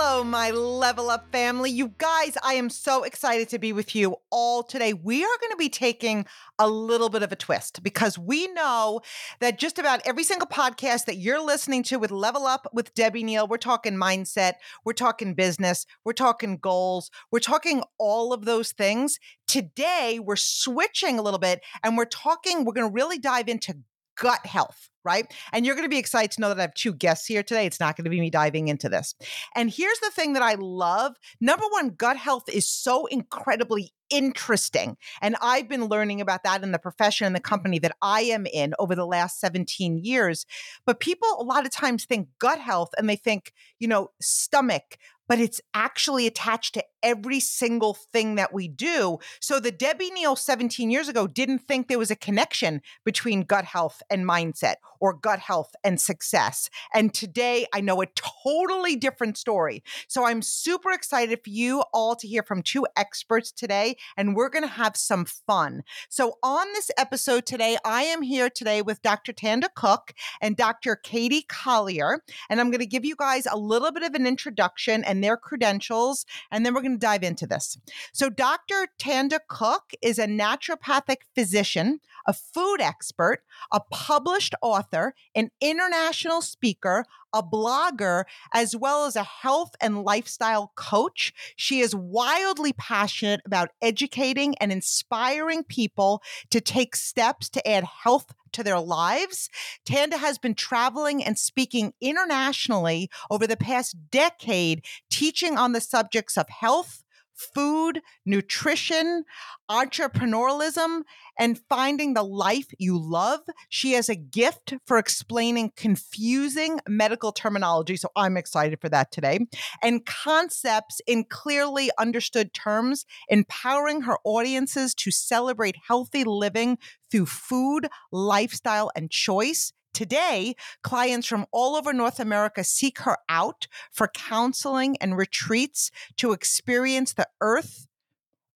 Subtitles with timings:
[0.00, 1.72] Hello, my level up family.
[1.72, 4.92] You guys, I am so excited to be with you all today.
[4.92, 6.24] We are going to be taking
[6.56, 9.00] a little bit of a twist because we know
[9.40, 13.24] that just about every single podcast that you're listening to with Level Up with Debbie
[13.24, 14.52] Neal, we're talking mindset,
[14.84, 19.18] we're talking business, we're talking goals, we're talking all of those things.
[19.48, 23.74] Today, we're switching a little bit and we're talking, we're going to really dive into
[24.16, 25.32] gut health right?
[25.54, 27.64] And you're going to be excited to know that I have two guests here today.
[27.64, 29.14] It's not going to be me diving into this.
[29.56, 34.98] And here's the thing that I love number one, gut health is so incredibly interesting.
[35.22, 38.46] And I've been learning about that in the profession and the company that I am
[38.46, 40.44] in over the last 17 years.
[40.84, 44.98] But people a lot of times think gut health and they think, you know, stomach,
[45.28, 49.18] but it's actually attached to every single thing that we do.
[49.40, 53.64] So the Debbie Neal 17 years ago didn't think there was a connection between gut
[53.64, 56.68] health and mindset or gut health and success.
[56.94, 59.82] And today I know a totally different story.
[60.08, 64.48] So I'm super excited for you all to hear from two experts today, and we're
[64.48, 65.82] going to have some fun.
[66.08, 69.32] So on this episode today, I am here today with Dr.
[69.32, 70.96] Tanda Cook and Dr.
[70.96, 75.04] Katie Collier, and I'm going to give you guys a little bit of an introduction
[75.04, 77.78] and their credentials, and then we're going to dive into this.
[78.12, 78.88] So Dr.
[78.98, 87.04] Tanda Cook is a naturopathic physician, a food expert, a published author, an international speaker,
[87.32, 91.32] a blogger, as well as a health and lifestyle coach.
[91.56, 98.32] She is wildly passionate about educating and inspiring people to take steps to add health
[98.52, 99.50] to their lives.
[99.84, 106.36] Tanda has been traveling and speaking internationally over the past decade, teaching on the subjects
[106.36, 107.04] of health,
[107.38, 109.24] food, nutrition,
[109.70, 111.02] entrepreneurialism,
[111.38, 113.40] and finding the life you love.
[113.68, 117.96] She has a gift for explaining confusing medical terminology.
[117.96, 119.40] So I'm excited for that today.
[119.82, 126.78] And concepts in clearly understood terms, empowering her audiences to celebrate healthy living
[127.10, 129.72] through food, lifestyle, and choice.
[129.98, 130.54] Today,
[130.84, 137.12] clients from all over North America seek her out for counseling and retreats to experience
[137.12, 137.88] the earth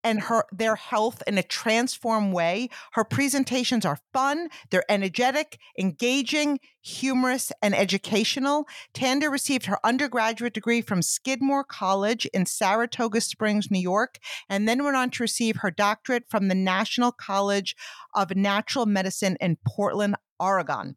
[0.04, 2.68] and her their health in a transformed way.
[2.92, 8.68] Her presentations are fun, they're energetic, engaging, humorous, and educational.
[8.94, 14.84] Tanda received her undergraduate degree from Skidmore College in Saratoga Springs, New York, and then
[14.84, 17.74] went on to receive her doctorate from the National College
[18.14, 20.94] of Natural Medicine in Portland, Oregon.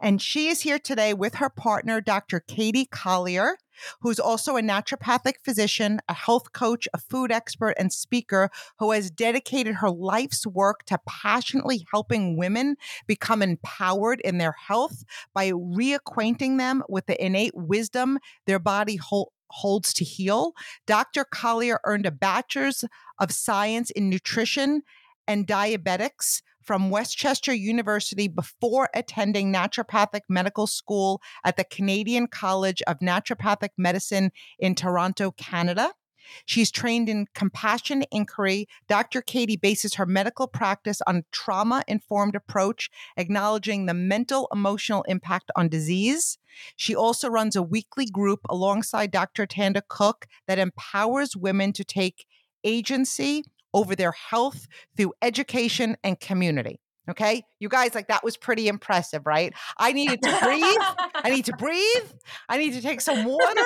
[0.00, 2.40] And she is here today with her partner, Dr.
[2.40, 3.56] Katie Collier,
[4.00, 9.10] who's also a naturopathic physician, a health coach, a food expert, and speaker who has
[9.10, 12.76] dedicated her life's work to passionately helping women
[13.06, 15.04] become empowered in their health
[15.34, 20.52] by reacquainting them with the innate wisdom their body holds holds to heal.
[20.86, 21.24] Dr.
[21.24, 22.84] Collier earned a bachelor's
[23.18, 24.82] of science in nutrition
[25.26, 32.82] and dietetics from West Chester University before attending naturopathic medical school at the Canadian College
[32.82, 35.94] of Naturopathic Medicine in Toronto, Canada.
[36.44, 38.68] She's trained in compassion inquiry.
[38.86, 39.22] Dr.
[39.22, 45.70] Katie bases her medical practice on trauma informed approach, acknowledging the mental emotional impact on
[45.70, 46.36] disease.
[46.76, 49.46] She also runs a weekly group alongside Dr.
[49.46, 52.26] Tanda Cook that empowers women to take
[52.62, 53.42] agency
[53.74, 56.80] over their health through education and community.
[57.10, 57.42] Okay.
[57.58, 59.54] You guys, like that was pretty impressive, right?
[59.78, 61.08] I needed to breathe.
[61.14, 62.12] I need to breathe.
[62.48, 63.64] I need to take some water.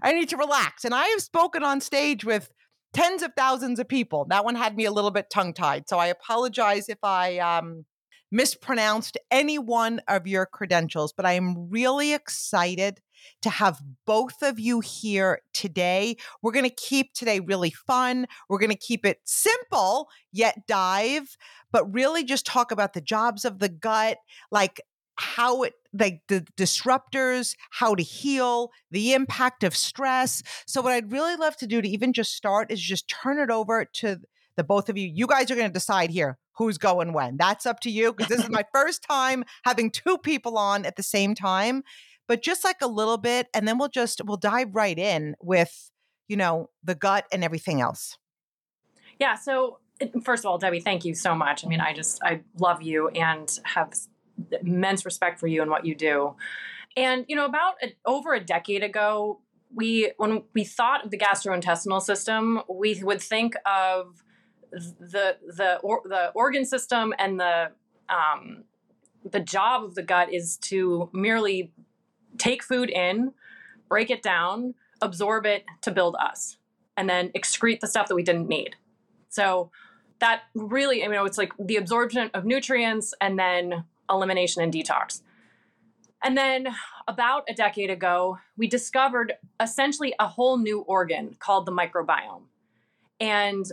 [0.00, 0.84] I need to relax.
[0.84, 2.52] And I have spoken on stage with
[2.92, 4.26] tens of thousands of people.
[4.30, 5.88] That one had me a little bit tongue tied.
[5.88, 7.84] So I apologize if I um,
[8.30, 13.00] mispronounced any one of your credentials, but I am really excited
[13.42, 16.16] to have both of you here today.
[16.42, 18.26] We're going to keep today really fun.
[18.48, 21.36] We're going to keep it simple, yet dive,
[21.72, 24.18] but really just talk about the jobs of the gut,
[24.50, 24.80] like
[25.16, 30.42] how it like the disruptors, how to heal, the impact of stress.
[30.66, 33.50] So what I'd really love to do to even just start is just turn it
[33.50, 34.18] over to
[34.56, 35.10] the both of you.
[35.12, 37.36] You guys are going to decide here who's going when.
[37.36, 40.96] That's up to you because this is my first time having two people on at
[40.96, 41.82] the same time
[42.26, 45.90] but just like a little bit and then we'll just we'll dive right in with
[46.28, 48.16] you know the gut and everything else
[49.18, 49.34] Yeah.
[49.36, 49.78] So,
[50.22, 51.64] first of all, Debbie, thank you so much.
[51.64, 53.94] I mean, I just, I love you and have
[54.60, 56.34] immense respect for you and what you do.
[56.96, 59.40] And, you know, about a, over a decade ago,
[59.72, 64.22] we, when we thought of the gastrointestinal system, we would think of
[64.70, 67.70] the, the, or, the organ system and the,
[68.08, 68.64] um,
[69.28, 71.72] the job of the gut is to merely
[72.38, 73.32] take food in,
[73.88, 76.56] break it down, absorb it to build us,
[76.96, 78.76] and then excrete the stuff that we didn't need.
[79.28, 79.70] So
[80.20, 85.22] that really, I mean, it's like the absorption of nutrients and then elimination and detox.
[86.22, 86.68] And then
[87.06, 92.44] about a decade ago, we discovered essentially a whole new organ called the microbiome.
[93.20, 93.66] And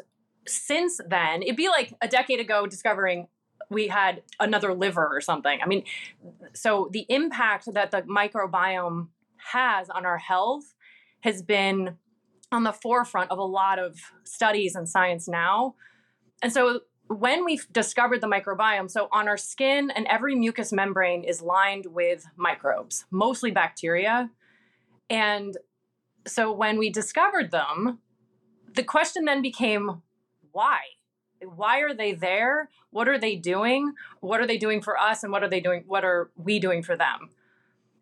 [0.48, 3.28] since then, it'd be like a decade ago discovering
[3.72, 5.60] we had another liver or something.
[5.64, 5.86] I mean,
[6.54, 9.08] so the impact that the microbiome
[9.54, 10.76] has on our health
[11.22, 11.98] has been
[12.52, 15.76] on the forefront of a lot of studies and science now.
[16.44, 21.24] And so when we discovered the microbiome, so on our skin and every mucous membrane
[21.24, 24.30] is lined with microbes, mostly bacteria.
[25.10, 25.56] And
[26.28, 28.00] so when we discovered them,
[28.74, 30.02] the question then became
[30.52, 30.80] why?
[31.44, 32.70] Why are they there?
[32.92, 33.94] What are they doing?
[34.20, 35.24] What are they doing for us?
[35.24, 35.84] And what are they doing?
[35.88, 37.30] What are we doing for them?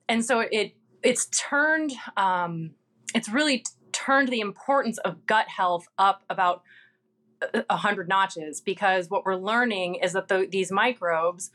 [0.08, 2.72] And so it it's turned um,
[3.14, 6.64] it's really turned the importance of gut health up about
[7.70, 11.52] a hundred notches because what we're learning is that the, these microbes,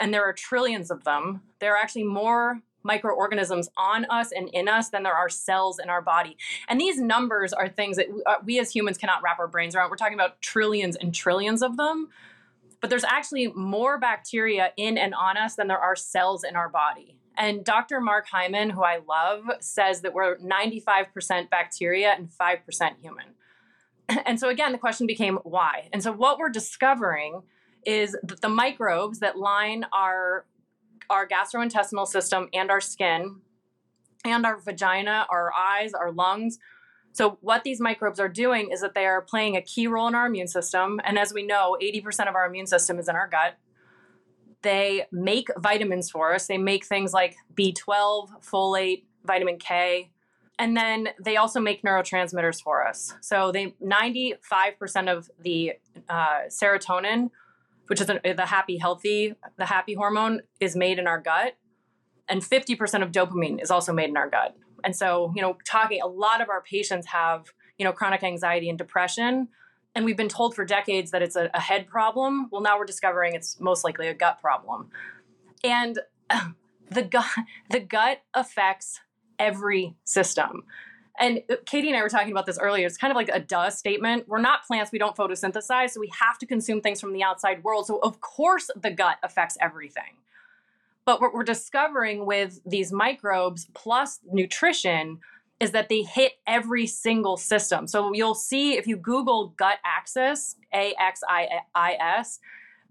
[0.00, 4.68] and there are trillions of them, there are actually more microorganisms on us and in
[4.68, 6.36] us than there are cells in our body.
[6.68, 9.90] And these numbers are things that uh, we as humans cannot wrap our brains around.
[9.90, 12.08] We're talking about trillions and trillions of them.
[12.80, 16.68] But there's actually more bacteria in and on us than there are cells in our
[16.68, 17.16] body.
[17.36, 18.00] And Dr.
[18.00, 23.26] Mark Hyman, who I love, says that we're 95% bacteria and 5% human.
[24.24, 25.88] And so, again, the question became why?
[25.92, 27.42] And so, what we're discovering
[27.84, 30.44] is that the microbes that line our,
[31.10, 33.40] our gastrointestinal system and our skin
[34.24, 36.58] and our vagina, our eyes, our lungs.
[37.12, 40.14] So, what these microbes are doing is that they are playing a key role in
[40.14, 41.00] our immune system.
[41.04, 43.56] And as we know, 80% of our immune system is in our gut.
[44.62, 46.46] They make vitamins for us.
[46.46, 50.10] They make things like B12, folate, vitamin K,
[50.58, 53.14] and then they also make neurotransmitters for us.
[53.20, 55.74] So they 95% of the
[56.08, 57.30] uh, serotonin,
[57.86, 61.56] which is the, happy healthy, the happy hormone, is made in our gut,
[62.28, 64.56] and 50% of dopamine is also made in our gut.
[64.84, 67.46] And so, you know, talking a lot of our patients have,
[67.78, 69.48] you know, chronic anxiety and depression
[69.96, 72.48] and we've been told for decades that it's a, a head problem.
[72.52, 74.90] Well, now we're discovering it's most likely a gut problem.
[75.64, 75.98] And
[76.90, 77.30] the gut,
[77.70, 79.00] the gut affects
[79.38, 80.64] every system.
[81.18, 82.86] And uh, Katie and I were talking about this earlier.
[82.86, 84.28] It's kind of like a duh statement.
[84.28, 87.64] We're not plants, we don't photosynthesize, so we have to consume things from the outside
[87.64, 87.86] world.
[87.86, 90.18] So, of course, the gut affects everything.
[91.04, 95.20] But what we're discovering with these microbes plus nutrition
[95.60, 97.86] is that they hit every single system.
[97.86, 102.40] So you'll see if you Google gut axis, A X I S,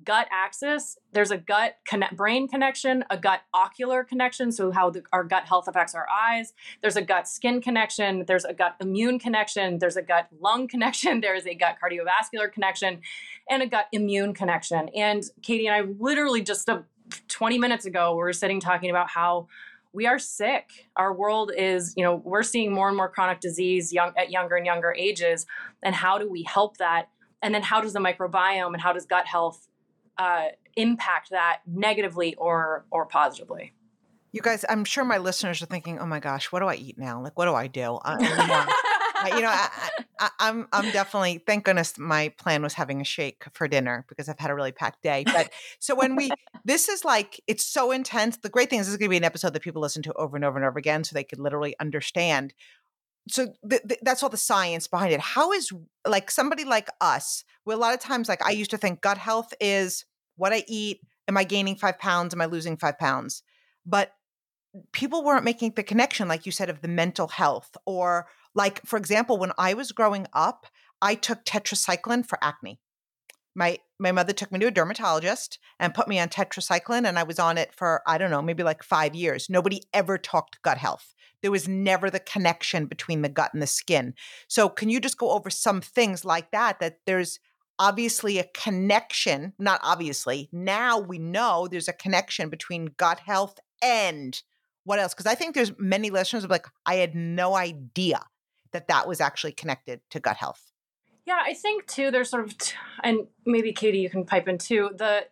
[0.04, 5.04] gut axis, there's a gut connect, brain connection, a gut ocular connection, so how the,
[5.14, 6.54] our gut health affects our eyes.
[6.82, 11.22] There's a gut skin connection, there's a gut immune connection, there's a gut lung connection,
[11.22, 13.02] there is a gut cardiovascular connection,
[13.50, 14.90] and a gut immune connection.
[14.96, 16.82] And Katie and I literally just uh,
[17.28, 19.48] 20 minutes ago, we were sitting talking about how
[19.94, 20.90] we are sick.
[20.98, 24.56] Our world is, you know, we're seeing more and more chronic disease young, at younger
[24.56, 25.46] and younger ages.
[25.82, 27.08] And how do we help that?
[27.42, 29.70] And then how does the microbiome and how does gut health
[30.18, 30.46] uh,
[30.76, 33.74] impact that negatively or or positively?
[34.32, 36.98] You guys, I'm sure my listeners are thinking, "Oh my gosh, what do I eat
[36.98, 37.22] now?
[37.22, 39.70] Like, what do I do?" I, you know, I,
[40.20, 44.30] I, I'm I'm definitely thank goodness my plan was having a shake for dinner because
[44.30, 45.24] I've had a really packed day.
[45.26, 46.32] But so when we
[46.66, 48.38] this is like it's so intense.
[48.38, 50.14] The great thing is this is going to be an episode that people listen to
[50.14, 52.54] over and over and over again, so they could literally understand.
[53.28, 55.20] So th- th- that's all the science behind it.
[55.20, 55.72] How is
[56.08, 57.44] like somebody like us?
[57.66, 60.06] Well, a lot of times, like I used to think, gut health is
[60.36, 61.02] what I eat.
[61.28, 62.34] Am I gaining five pounds?
[62.34, 63.42] Am I losing five pounds?
[63.86, 64.12] But
[64.92, 68.98] people weren't making the connection, like you said, of the mental health or like, for
[68.98, 70.66] example, when I was growing up,
[71.02, 72.80] I took tetracycline for acne.
[73.56, 77.24] My my mother took me to a dermatologist and put me on tetracycline, and I
[77.24, 79.50] was on it for I don't know, maybe like five years.
[79.50, 81.16] Nobody ever talked gut health.
[81.42, 84.14] There was never the connection between the gut and the skin.
[84.48, 86.80] So, can you just go over some things like that?
[86.80, 87.40] That there's
[87.80, 90.50] obviously a connection, not obviously.
[90.52, 94.42] Now we know there's a connection between gut health and
[94.86, 95.14] what else?
[95.14, 98.22] Because I think there's many listeners like, I had no idea
[98.72, 100.72] that that was actually connected to gut health.
[101.26, 102.12] Yeah, I think too.
[102.12, 102.56] There's sort of,
[103.04, 104.92] and maybe Katie, you can pipe in too.
[104.96, 105.28] The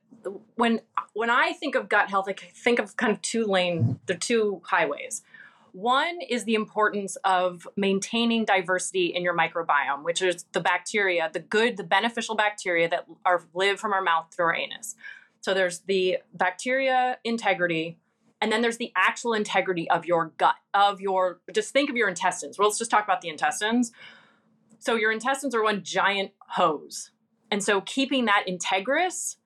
[0.55, 0.81] when
[1.13, 4.62] when I think of gut health, I think of kind of two lane, the two
[4.65, 5.21] highways.
[5.73, 11.39] One is the importance of maintaining diversity in your microbiome, which is the bacteria, the
[11.39, 14.95] good, the beneficial bacteria that are live from our mouth through our anus.
[15.41, 17.97] So there's the bacteria integrity,
[18.39, 22.07] and then there's the actual integrity of your gut, of your just think of your
[22.07, 22.59] intestines.
[22.59, 23.91] Well, let's just talk about the intestines.
[24.83, 27.11] So your intestines are one giant hose.
[27.49, 29.37] And so keeping that integrous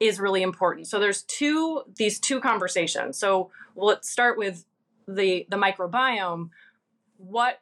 [0.00, 0.86] is really important.
[0.86, 3.16] So there's two these two conversations.
[3.16, 4.66] So let's start with
[5.08, 6.50] the the microbiome.
[7.16, 7.60] What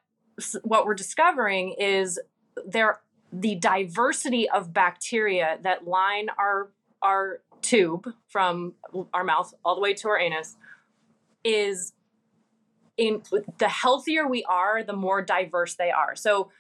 [0.63, 2.19] what we're discovering is
[2.67, 2.99] there
[3.33, 8.75] the diversity of bacteria that line our our tube from
[9.15, 10.57] our mouth all the way to our anus
[11.45, 11.93] is
[12.97, 13.23] in
[13.59, 16.51] the healthier we are the more diverse they are so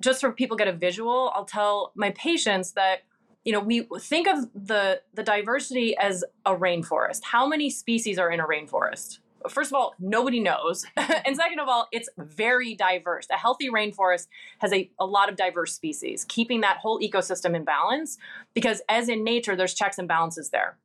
[0.00, 3.02] just so people get a visual i'll tell my patients that
[3.44, 7.22] you know we think of the the diversity as a rainforest.
[7.24, 9.18] How many species are in a rainforest?
[9.48, 10.86] First of all nobody knows.
[10.96, 13.26] And second of all it's very diverse.
[13.30, 17.64] A healthy rainforest has a, a lot of diverse species keeping that whole ecosystem in
[17.64, 18.18] balance
[18.54, 20.78] because as in nature there's checks and balances there.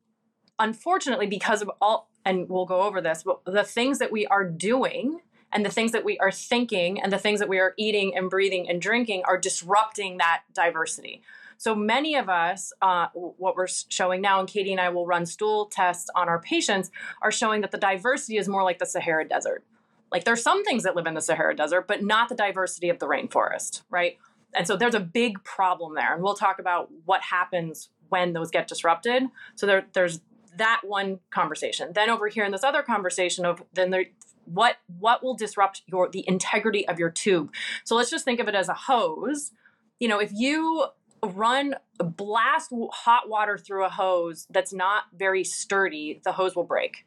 [0.60, 4.44] Unfortunately because of all and we'll go over this but the things that we are
[4.44, 8.15] doing and the things that we are thinking and the things that we are eating
[8.15, 11.22] and breathing and drinking are disrupting that diversity
[11.60, 15.25] so many of us, uh, what we're showing now, and Katie and I will run
[15.25, 16.89] stool tests on our patients,
[17.22, 19.65] are showing that the diversity is more like the Sahara Desert.
[20.10, 23.00] Like there's some things that live in the Sahara Desert, but not the diversity of
[23.00, 24.18] the rainforest, right?
[24.56, 26.13] And so there's a big problem there.
[26.13, 29.24] And we'll talk about what happens when those get disrupted.
[29.56, 30.22] So there, there's
[30.56, 31.91] that one conversation.
[31.94, 34.06] Then over here in this other conversation of then there
[34.51, 37.51] what what will disrupt your the integrity of your tube.
[37.84, 39.51] So let's just think of it as a hose.
[40.00, 40.88] You know, if you
[41.24, 47.06] run blast hot water through a hose that's not very sturdy the hose will break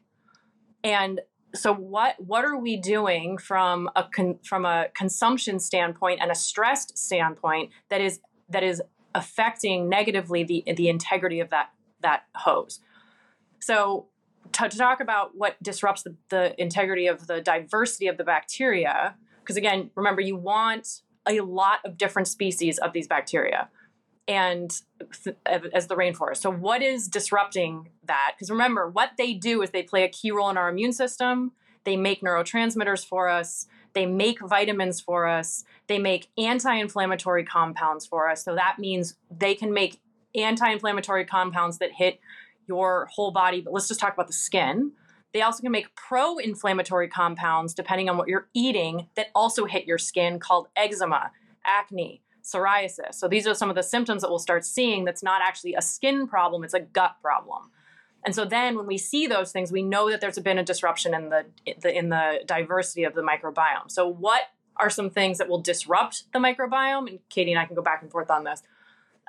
[0.83, 1.19] and
[1.55, 6.35] so what what are we doing from a con, from a consumption standpoint and a
[6.35, 8.19] stressed standpoint that is
[8.49, 8.81] that is
[9.15, 11.69] affecting negatively the the integrity of that
[12.01, 12.79] that hose
[13.59, 14.07] so
[14.51, 19.15] to, to talk about what disrupts the, the integrity of the diversity of the bacteria
[19.41, 23.69] because again remember you want a lot of different species of these bacteria
[24.27, 24.81] and
[25.45, 26.37] as the rainforest.
[26.37, 28.33] So, what is disrupting that?
[28.35, 31.51] Because remember, what they do is they play a key role in our immune system.
[31.83, 33.67] They make neurotransmitters for us.
[33.93, 35.65] They make vitamins for us.
[35.87, 38.43] They make anti inflammatory compounds for us.
[38.43, 39.99] So, that means they can make
[40.35, 42.19] anti inflammatory compounds that hit
[42.67, 43.61] your whole body.
[43.61, 44.91] But let's just talk about the skin.
[45.33, 49.85] They also can make pro inflammatory compounds, depending on what you're eating, that also hit
[49.85, 51.31] your skin called eczema,
[51.65, 53.15] acne, psoriasis.
[53.15, 55.81] So these are some of the symptoms that we'll start seeing that's not actually a
[55.81, 57.71] skin problem, it's a gut problem.
[58.25, 61.13] And so then when we see those things, we know that there's been a disruption
[61.13, 61.45] in the,
[61.97, 63.89] in the diversity of the microbiome.
[63.89, 64.43] So what
[64.77, 67.09] are some things that will disrupt the microbiome?
[67.09, 68.63] And Katie and I can go back and forth on this.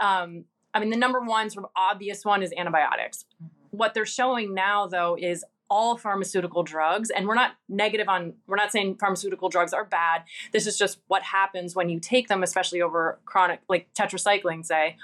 [0.00, 0.44] Um,
[0.74, 3.24] I mean, the number one sort of obvious one is antibiotics.
[3.36, 3.76] Mm-hmm.
[3.76, 8.56] What they're showing now, though, is all pharmaceutical drugs and we're not negative on we're
[8.56, 12.42] not saying pharmaceutical drugs are bad this is just what happens when you take them
[12.42, 14.96] especially over chronic like tetracycline say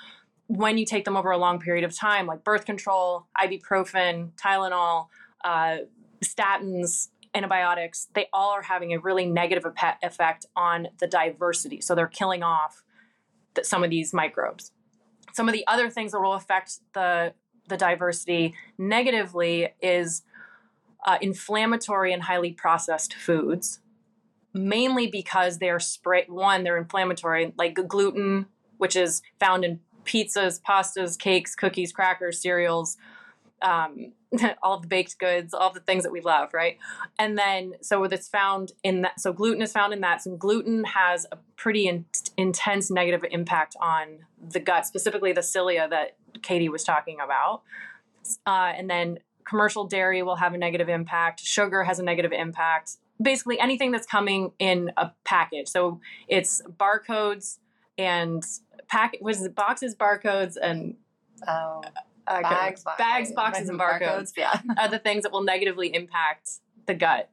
[0.49, 5.07] when you take them over a long period of time like birth control ibuprofen tylenol
[5.45, 5.79] uh,
[6.23, 9.65] statins antibiotics they all are having a really negative
[10.03, 12.83] effect on the diversity so they're killing off
[13.62, 14.73] some of these microbes
[15.32, 17.34] some of the other things that will affect the
[17.68, 20.22] the diversity negatively is
[21.06, 23.80] uh, inflammatory and highly processed foods,
[24.52, 26.25] mainly because they're spray.
[26.28, 28.46] One, they're inflammatory, like gluten,
[28.78, 32.96] which is found in pizzas, pastas, cakes, cookies, crackers, cereals,
[33.62, 34.12] um,
[34.62, 36.78] all the baked goods, all the things that we love, right?
[37.18, 39.20] And then, so it's found in that.
[39.20, 40.22] So gluten is found in that.
[40.22, 42.04] So gluten has a pretty in,
[42.37, 44.20] intense negative impact on
[44.50, 47.62] the gut, specifically the cilia that Katie was talking about.
[48.46, 52.96] Uh, and then commercial dairy will have a negative impact, sugar has a negative impact.
[53.20, 55.68] Basically, anything that's coming in a package.
[55.68, 57.58] So it's barcodes
[57.99, 58.42] and
[58.88, 60.94] pack was it boxes, barcodes, and
[61.46, 61.82] oh,
[62.27, 64.00] bags, bags, boxes, and barcodes.
[64.00, 66.50] barcodes yeah, are the things that will negatively impact
[66.87, 67.31] the gut.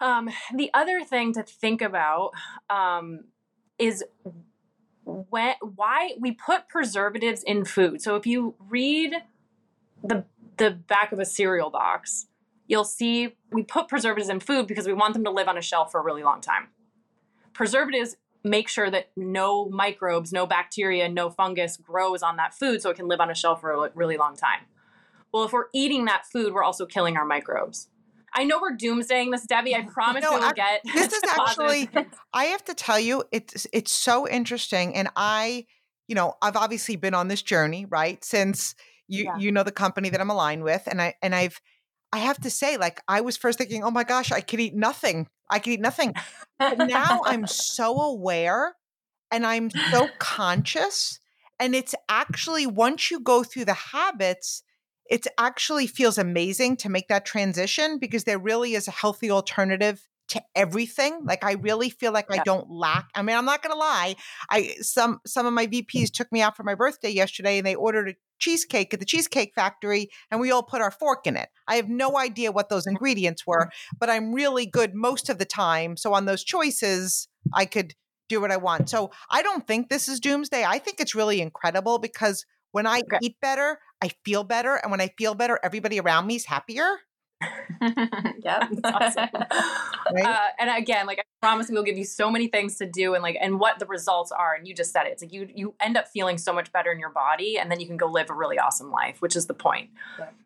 [0.00, 2.32] Um, the other thing to think about
[2.68, 3.24] um,
[3.78, 4.04] is
[5.04, 8.00] when why we put preservatives in food.
[8.02, 9.14] So if you read
[10.02, 10.24] the
[10.56, 12.26] the back of a cereal box,
[12.66, 15.62] you'll see we put preservatives in food because we want them to live on a
[15.62, 16.68] shelf for a really long time.
[17.52, 22.90] Preservatives make sure that no microbes, no bacteria, no fungus grows on that food so
[22.90, 24.60] it can live on a shelf for a really long time.
[25.32, 27.88] Well, if we're eating that food, we're also killing our microbes.
[28.34, 29.74] I know we're doomsaying this, Debbie.
[29.74, 30.80] I promise no, we will I, get.
[30.84, 31.88] This is actually.
[32.32, 35.66] I have to tell you, it's it's so interesting, and I,
[36.08, 38.74] you know, I've obviously been on this journey, right, since
[39.08, 39.36] you yeah.
[39.38, 41.60] you know the company that I'm aligned with, and I and I've
[42.14, 44.72] I have to say, like, I was first thinking, oh my gosh, I could eat
[44.72, 45.26] nothing.
[45.50, 46.14] I could eat nothing.
[46.60, 48.76] But now I'm so aware
[49.32, 51.18] and I'm so conscious.
[51.58, 54.62] And it's actually, once you go through the habits,
[55.10, 60.06] it actually feels amazing to make that transition because there really is a healthy alternative
[60.28, 61.20] to everything.
[61.24, 62.40] Like I really feel like yeah.
[62.40, 63.08] I don't lack.
[63.14, 64.16] I mean, I'm not gonna lie.
[64.50, 67.74] I some some of my VPs took me out for my birthday yesterday and they
[67.74, 71.48] ordered a cheesecake at the Cheesecake Factory and we all put our fork in it.
[71.68, 73.96] I have no idea what those ingredients were, mm-hmm.
[73.98, 75.96] but I'm really good most of the time.
[75.96, 77.94] So on those choices, I could
[78.28, 78.88] do what I want.
[78.88, 80.64] So I don't think this is doomsday.
[80.64, 83.18] I think it's really incredible because when I okay.
[83.22, 84.76] eat better, I feel better.
[84.76, 86.98] And when I feel better, everybody around me is happier.
[88.42, 88.68] yep.
[88.84, 89.28] awesome.
[90.12, 90.24] Right?
[90.24, 93.22] uh, and again, like I promise we'll give you so many things to do and
[93.22, 94.54] like and what the results are.
[94.54, 95.12] And you just said it.
[95.12, 97.80] It's like you you end up feeling so much better in your body and then
[97.80, 99.90] you can go live a really awesome life, which is the point.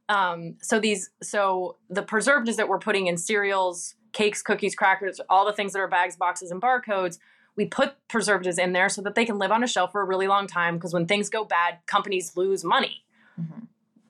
[0.09, 5.47] Um, so these so the preservatives that we're putting in cereals, cakes, cookies, crackers, all
[5.47, 7.19] the things that are bags, boxes, and barcodes,
[7.57, 10.05] we put preservatives in there so that they can live on a shelf for a
[10.05, 13.05] really long time because when things go bad, companies lose money.
[13.41, 13.65] Mm-hmm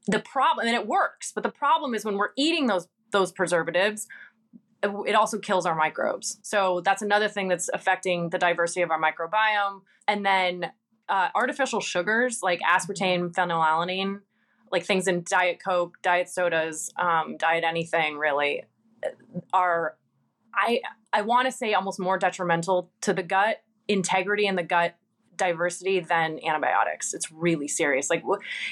[0.09, 4.09] the problem and it works but the problem is when we're eating those those preservatives
[4.83, 9.01] it also kills our microbes so that's another thing that's affecting the diversity of our
[9.01, 10.71] microbiome and then
[11.09, 14.21] uh, artificial sugars like aspartame phenylalanine
[14.71, 18.63] like things in diet coke diet sodas um, diet anything really
[19.53, 19.97] are
[20.55, 20.81] i
[21.13, 24.95] i want to say almost more detrimental to the gut integrity and the gut
[25.39, 27.15] diversity than antibiotics.
[27.15, 28.11] It's really serious.
[28.11, 28.23] Like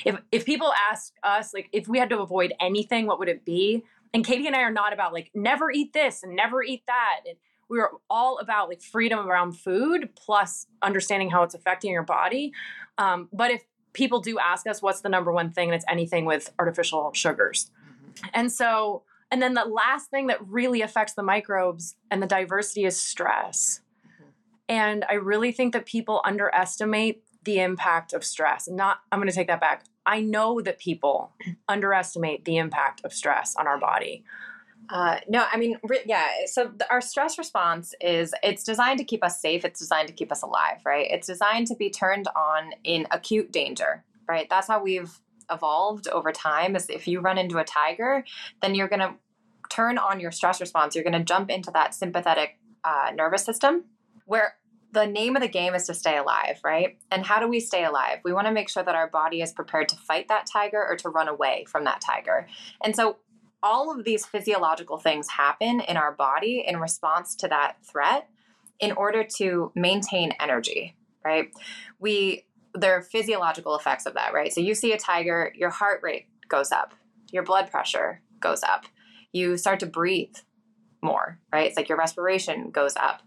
[0.04, 3.44] if if people ask us like if we had to avoid anything, what would it
[3.44, 3.84] be?
[4.14, 7.20] And Katie and I are not about like never eat this and never eat that.
[7.26, 7.36] And
[7.68, 12.52] we are all about like freedom around food plus understanding how it's affecting your body.
[12.98, 16.24] Um, but if people do ask us what's the number one thing, and it's anything
[16.24, 17.70] with artificial sugars.
[17.80, 18.28] Mm-hmm.
[18.34, 22.84] And so, and then the last thing that really affects the microbes and the diversity
[22.84, 23.80] is stress.
[24.68, 28.68] And I really think that people underestimate the impact of stress.
[28.68, 29.84] Not, I'm going to take that back.
[30.06, 31.32] I know that people
[31.68, 34.24] underestimate the impact of stress on our body.
[34.88, 36.26] Uh, no, I mean, yeah.
[36.46, 39.64] So our stress response is it's designed to keep us safe.
[39.64, 41.08] It's designed to keep us alive, right?
[41.10, 44.46] It's designed to be turned on in acute danger, right?
[44.48, 46.76] That's how we've evolved over time.
[46.76, 48.24] Is if you run into a tiger,
[48.62, 49.14] then you're going to
[49.68, 50.94] turn on your stress response.
[50.94, 53.86] You're going to jump into that sympathetic uh, nervous system,
[54.26, 54.54] where
[54.96, 56.96] the name of the game is to stay alive, right?
[57.10, 58.20] And how do we stay alive?
[58.24, 60.96] We want to make sure that our body is prepared to fight that tiger or
[60.96, 62.48] to run away from that tiger.
[62.82, 63.18] And so
[63.62, 68.30] all of these physiological things happen in our body in response to that threat
[68.80, 71.50] in order to maintain energy, right?
[71.98, 74.50] We there are physiological effects of that, right?
[74.52, 76.94] So you see a tiger, your heart rate goes up,
[77.30, 78.86] your blood pressure goes up,
[79.32, 80.36] you start to breathe
[81.02, 81.66] more, right?
[81.66, 83.20] It's like your respiration goes up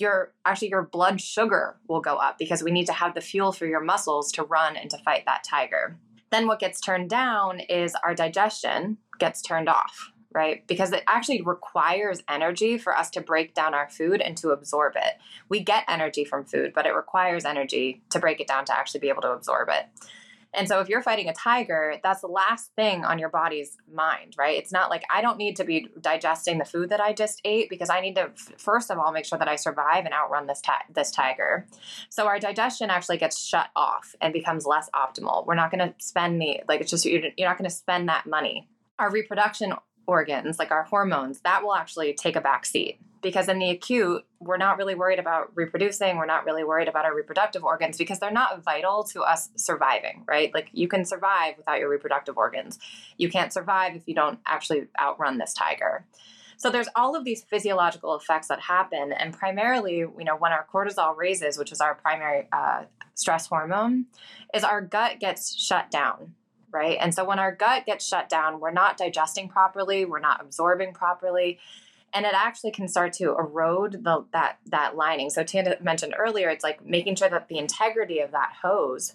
[0.00, 3.52] your actually your blood sugar will go up because we need to have the fuel
[3.52, 5.98] for your muscles to run and to fight that tiger.
[6.30, 10.66] Then what gets turned down is our digestion gets turned off, right?
[10.66, 14.94] Because it actually requires energy for us to break down our food and to absorb
[14.96, 15.18] it.
[15.48, 19.00] We get energy from food, but it requires energy to break it down to actually
[19.00, 19.86] be able to absorb it.
[20.52, 24.34] And so if you're fighting a tiger, that's the last thing on your body's mind,
[24.36, 24.58] right?
[24.58, 27.70] It's not like I don't need to be digesting the food that I just ate
[27.70, 30.60] because I need to first of all make sure that I survive and outrun this
[30.60, 31.66] ti- this tiger.
[32.08, 35.46] So our digestion actually gets shut off and becomes less optimal.
[35.46, 38.08] We're not going to spend the like it's just you're, you're not going to spend
[38.08, 38.68] that money.
[38.98, 39.72] Our reproduction
[40.06, 44.24] organs, like our hormones, that will actually take a back seat because in the acute,
[44.40, 46.16] we're not really worried about reproducing.
[46.16, 50.24] We're not really worried about our reproductive organs because they're not vital to us surviving,
[50.26, 50.52] right?
[50.54, 52.78] Like you can survive without your reproductive organs.
[53.18, 56.06] You can't survive if you don't actually outrun this tiger.
[56.56, 60.66] So there's all of these physiological effects that happen, and primarily, you know, when our
[60.70, 64.04] cortisol raises, which is our primary uh, stress hormone,
[64.52, 66.34] is our gut gets shut down,
[66.70, 66.98] right?
[67.00, 70.92] And so when our gut gets shut down, we're not digesting properly, we're not absorbing
[70.92, 71.58] properly,
[72.12, 75.30] and it actually can start to erode the that that lining.
[75.30, 79.14] So Tanda mentioned earlier, it's like making sure that the integrity of that hose,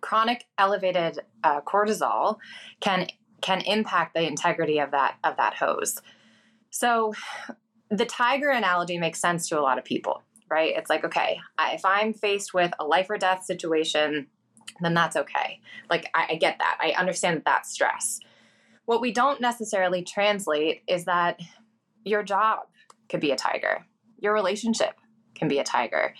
[0.00, 2.38] chronic elevated uh, cortisol,
[2.80, 3.08] can
[3.40, 6.00] can impact the integrity of that of that hose.
[6.70, 7.14] So
[7.90, 10.74] the tiger analogy makes sense to a lot of people right?
[10.76, 14.26] It's like, okay, if I'm faced with a life or death situation,
[14.80, 15.60] then that's okay.
[15.90, 16.78] Like, I, I get that.
[16.80, 18.20] I understand that stress.
[18.84, 21.40] What we don't necessarily translate is that
[22.04, 22.60] your job
[23.08, 23.84] could be a tiger,
[24.18, 24.94] your relationship
[25.34, 26.14] can be a tiger,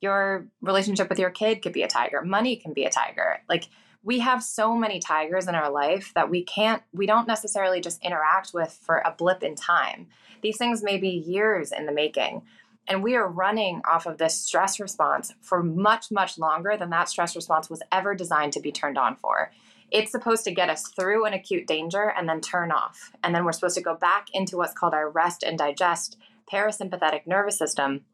[0.00, 3.38] your relationship with your kid could be a tiger, money can be a tiger.
[3.48, 3.68] Like,
[4.04, 8.02] we have so many tigers in our life that we can't, we don't necessarily just
[8.02, 10.08] interact with for a blip in time.
[10.42, 12.42] These things may be years in the making.
[12.88, 17.08] And we are running off of this stress response for much, much longer than that
[17.08, 19.52] stress response was ever designed to be turned on for.
[19.92, 23.12] It's supposed to get us through an acute danger and then turn off.
[23.22, 26.16] And then we're supposed to go back into what's called our rest and digest
[26.50, 28.04] parasympathetic nervous system,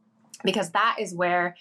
[0.44, 1.56] because that is where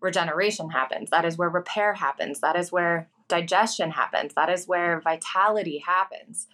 [0.00, 1.10] regeneration happens.
[1.10, 2.40] That is where repair happens.
[2.40, 4.34] That is where digestion happens.
[4.34, 6.46] That is where vitality happens.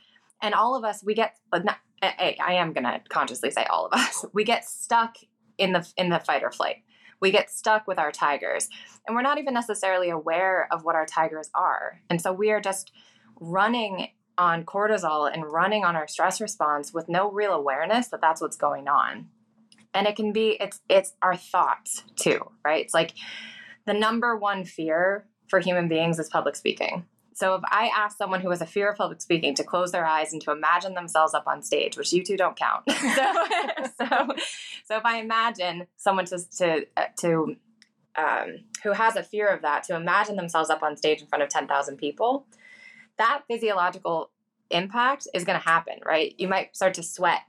[0.42, 3.64] And all of us, we get, but not, I, I am going to consciously say
[3.64, 5.16] all of us, we get stuck
[5.58, 6.82] in the in the fight or flight.
[7.20, 8.68] We get stuck with our tigers,
[9.06, 12.00] and we're not even necessarily aware of what our tigers are.
[12.10, 12.92] And so we are just
[13.40, 18.40] running on cortisol and running on our stress response with no real awareness that that's
[18.40, 19.28] what's going on.
[19.94, 22.84] And it can be it's it's our thoughts too, right?
[22.84, 23.12] It's like
[23.86, 27.06] the number one fear for human beings is public speaking.
[27.36, 30.06] So if I ask someone who has a fear of public speaking to close their
[30.06, 33.32] eyes and to imagine themselves up on stage, which you two don't count, so,
[33.98, 34.28] so,
[34.86, 37.56] so if I imagine someone to to uh, to
[38.16, 41.42] um, who has a fear of that to imagine themselves up on stage in front
[41.42, 42.46] of ten thousand people,
[43.18, 44.30] that physiological
[44.70, 46.34] impact is going to happen, right?
[46.38, 47.42] You might start to sweat,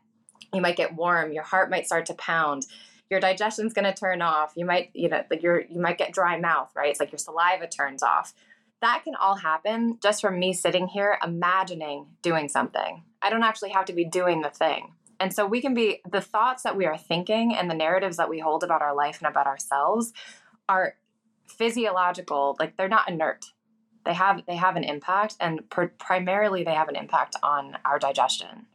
[0.54, 2.66] you might get warm, your heart might start to pound.
[3.10, 4.52] Your digestion's going to turn off.
[4.58, 6.90] You might you know like you're you might get dry mouth right?
[6.90, 8.34] It's like your saliva turns off
[8.82, 13.04] that can all happen just from me sitting here imagining doing something.
[13.22, 14.94] I don't actually have to be doing the thing.
[15.20, 18.30] And so we can be the thoughts that we are thinking and the narratives that
[18.30, 20.14] we hold about our life and about ourselves
[20.70, 20.96] are
[21.48, 23.46] physiological, like they're not inert.
[24.06, 28.00] They have they have an impact and pr- primarily they have an impact on our
[28.00, 28.68] digestion.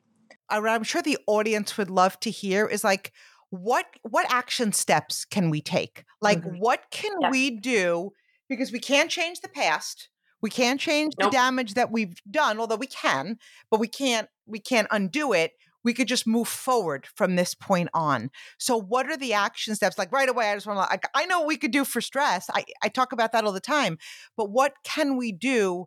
[0.48, 3.12] I'm sure the audience would love to hear is like
[3.50, 6.04] what what action steps can we take?
[6.20, 6.58] Like mm-hmm.
[6.58, 8.12] what can we do
[8.48, 10.08] because we can't change the past.
[10.40, 11.30] We can't change nope.
[11.30, 13.38] the damage that we've done, although we can,
[13.70, 15.52] but we can't we can't undo it.
[15.84, 18.30] We could just move forward from this point on.
[18.58, 19.98] So, what are the action steps?
[19.98, 20.90] Like right away, I just want to.
[20.90, 22.48] Like, I know what we could do for stress.
[22.52, 23.98] I I talk about that all the time,
[24.36, 25.86] but what can we do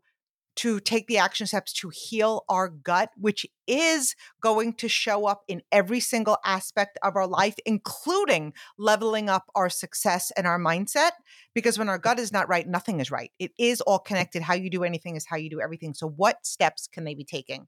[0.56, 5.44] to take the action steps to heal our gut, which is going to show up
[5.48, 11.12] in every single aspect of our life, including leveling up our success and our mindset.
[11.54, 13.32] Because when our gut is not right, nothing is right.
[13.40, 14.42] It is all connected.
[14.42, 15.94] How you do anything is how you do everything.
[15.94, 17.68] So, what steps can they be taking?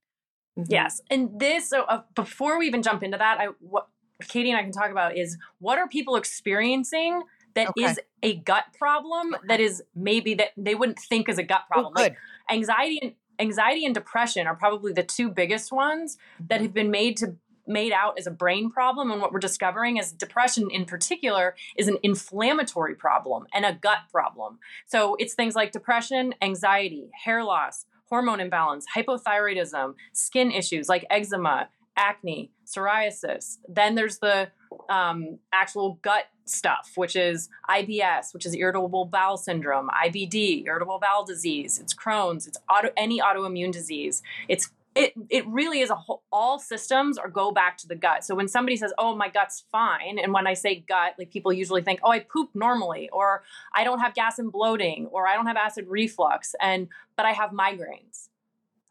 [0.58, 0.72] Mm-hmm.
[0.72, 1.02] Yes.
[1.10, 3.88] And this, so uh, before we even jump into that, I, what
[4.28, 7.22] Katie and I can talk about is what are people experiencing
[7.58, 7.86] that okay.
[7.86, 11.74] is a gut problem that is maybe that they wouldn't think is a gut oh,
[11.74, 11.94] problem.
[11.98, 12.18] Oh, like
[12.50, 16.64] anxiety and anxiety and depression are probably the two biggest ones that mm-hmm.
[16.64, 17.36] have been made to
[17.70, 21.90] made out as a brain problem and what we're discovering is depression in particular is
[21.90, 27.86] an inflammatory problem and a gut problem so it's things like depression anxiety hair loss
[28.06, 31.68] hormone imbalance hypothyroidism skin issues like eczema
[31.98, 34.50] acne psoriasis then there's the
[34.90, 41.26] um, actual gut stuff, which is IBS, which is irritable bowel syndrome, IBD, irritable bowel
[41.26, 44.22] disease, it's Crohn's, it's auto, any autoimmune disease.
[44.48, 48.24] It's it, it really is a whole, all systems or go back to the gut.
[48.24, 51.54] So when somebody says, "Oh, my gut's fine," and when I say gut, like people
[51.54, 53.44] usually think, "Oh, I poop normally," or
[53.76, 57.34] "I don't have gas and bloating," or "I don't have acid reflux," and but I
[57.34, 58.30] have migraines.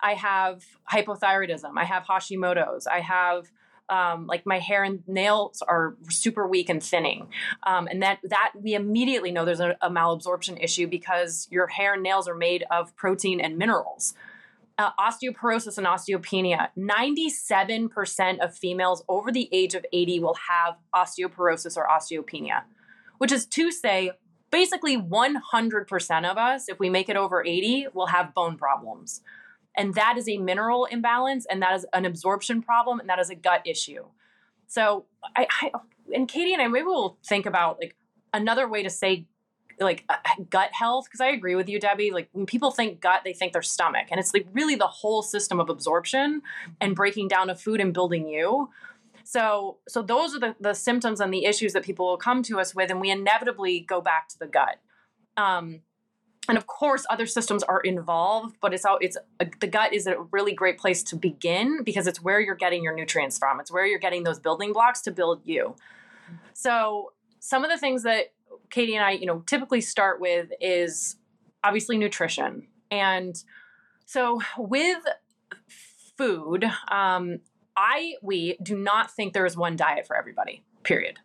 [0.01, 1.73] I have hypothyroidism.
[1.77, 2.87] I have Hashimoto's.
[2.87, 3.51] I have
[3.89, 7.29] um, like my hair and nails are super weak and thinning,
[7.67, 11.95] um, and that that we immediately know there's a, a, malabsorption issue because your hair
[11.95, 14.15] and nails are made of protein and minerals.
[14.79, 16.69] Uh, osteoporosis and osteopenia.
[16.77, 22.63] 97% of females over the age of 80 will have osteoporosis or osteopenia,
[23.17, 24.11] which is to say,
[24.51, 29.23] basically 100% of us, if we make it over 80, will have bone problems.
[29.77, 33.31] And that is a mineral imbalance, and that is an absorption problem, and that is
[33.31, 34.05] a gut issue.
[34.67, 35.05] So
[35.37, 35.71] I, I
[36.15, 37.95] and Katie and I maybe we'll think about like
[38.33, 39.27] another way to say
[39.79, 40.17] like uh,
[40.49, 42.11] gut health because I agree with you, Debbie.
[42.11, 45.23] Like when people think gut, they think their stomach, and it's like really the whole
[45.23, 46.43] system of absorption
[46.81, 48.71] and breaking down of food and building you.
[49.25, 52.61] So, so those are the, the symptoms and the issues that people will come to
[52.61, 54.77] us with, and we inevitably go back to the gut.
[55.37, 55.81] Um,
[56.49, 60.07] and of course other systems are involved but it's all it's a, the gut is
[60.07, 63.71] a really great place to begin because it's where you're getting your nutrients from it's
[63.71, 65.75] where you're getting those building blocks to build you
[66.53, 68.33] so some of the things that
[68.71, 71.17] Katie and I, you know, typically start with is
[71.63, 72.67] obviously nutrition.
[72.91, 73.43] And
[74.05, 75.03] so with
[76.17, 77.41] food, um,
[77.77, 80.63] I we do not think there is one diet for everybody.
[80.83, 81.19] Period.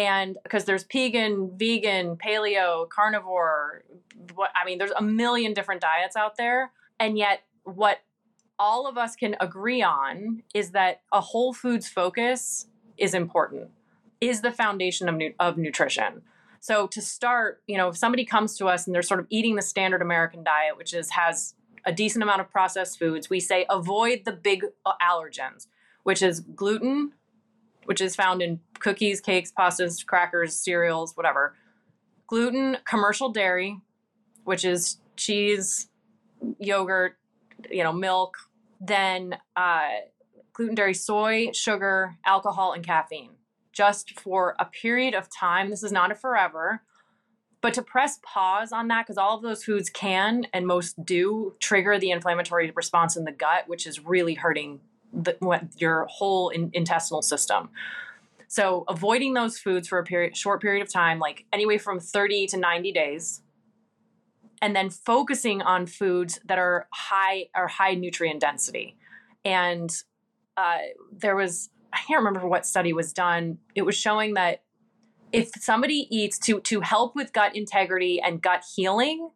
[0.00, 3.84] And because there's vegan, vegan, paleo, carnivore,
[4.34, 7.98] what I mean, there's a million different diets out there, and yet what
[8.58, 13.68] all of us can agree on is that a whole foods focus is important.
[14.22, 16.22] Is the foundation of nu- of nutrition.
[16.60, 19.56] So to start, you know, if somebody comes to us and they're sort of eating
[19.56, 23.66] the standard American diet, which is has a decent amount of processed foods, we say
[23.68, 25.66] avoid the big uh, allergens,
[26.04, 27.12] which is gluten,
[27.90, 31.56] which is found in cookies, cakes, pastas, crackers, cereals, whatever.
[32.28, 33.80] Gluten, commercial dairy,
[34.44, 35.88] which is cheese,
[36.60, 37.16] yogurt,
[37.68, 38.36] you know, milk,
[38.80, 39.88] then uh,
[40.52, 43.32] gluten, dairy, soy, sugar, alcohol, and caffeine
[43.72, 45.68] just for a period of time.
[45.68, 46.82] This is not a forever,
[47.60, 51.56] but to press pause on that, because all of those foods can and most do
[51.58, 54.78] trigger the inflammatory response in the gut, which is really hurting
[55.12, 55.36] the,
[55.76, 57.70] your whole in, intestinal system.
[58.48, 62.48] So avoiding those foods for a period, short period of time, like anyway from 30
[62.48, 63.42] to 90 days,
[64.60, 68.96] and then focusing on foods that are high or high nutrient density.
[69.44, 69.90] And
[70.56, 70.78] uh,
[71.12, 73.58] there was I can't remember what study was done.
[73.74, 74.62] It was showing that
[75.32, 79.30] if somebody eats to to help with gut integrity and gut healing,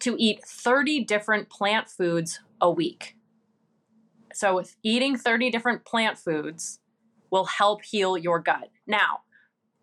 [0.00, 3.16] to eat 30 different plant foods a week.
[4.40, 6.78] So eating 30 different plant foods
[7.30, 8.70] will help heal your gut.
[8.86, 9.20] Now,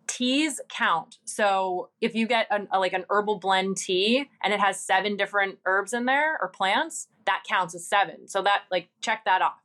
[0.07, 1.19] teas count.
[1.25, 5.15] So if you get an, a, like an herbal blend tea and it has seven
[5.15, 8.27] different herbs in there or plants, that counts as seven.
[8.27, 9.61] So that like check that off.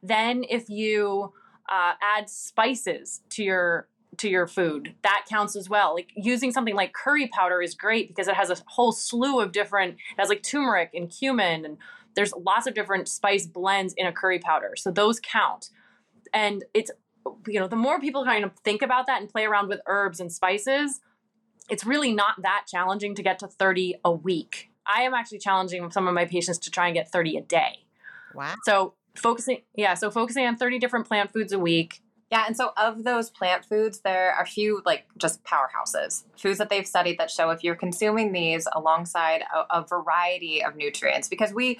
[0.00, 1.32] Then if you
[1.68, 6.74] uh, add spices to your to your food that counts as well like using something
[6.74, 10.30] like curry powder is great because it has a whole slew of different it has
[10.30, 11.76] like turmeric and cumin and
[12.16, 15.70] there's lots of different spice blends in a curry powder so those count.
[16.32, 16.90] And it's
[17.46, 20.20] you know the more people kind of think about that and play around with herbs
[20.20, 21.00] and spices
[21.68, 24.70] it's really not that challenging to get to 30 a week.
[24.86, 27.84] I am actually challenging some of my patients to try and get 30 a day.
[28.34, 28.54] Wow.
[28.64, 32.72] So focusing yeah so focusing on 30 different plant foods a week Yeah, and so
[32.76, 37.18] of those plant foods, there are a few like just powerhouses, foods that they've studied
[37.18, 41.78] that show if you're consuming these alongside a, a variety of nutrients, because we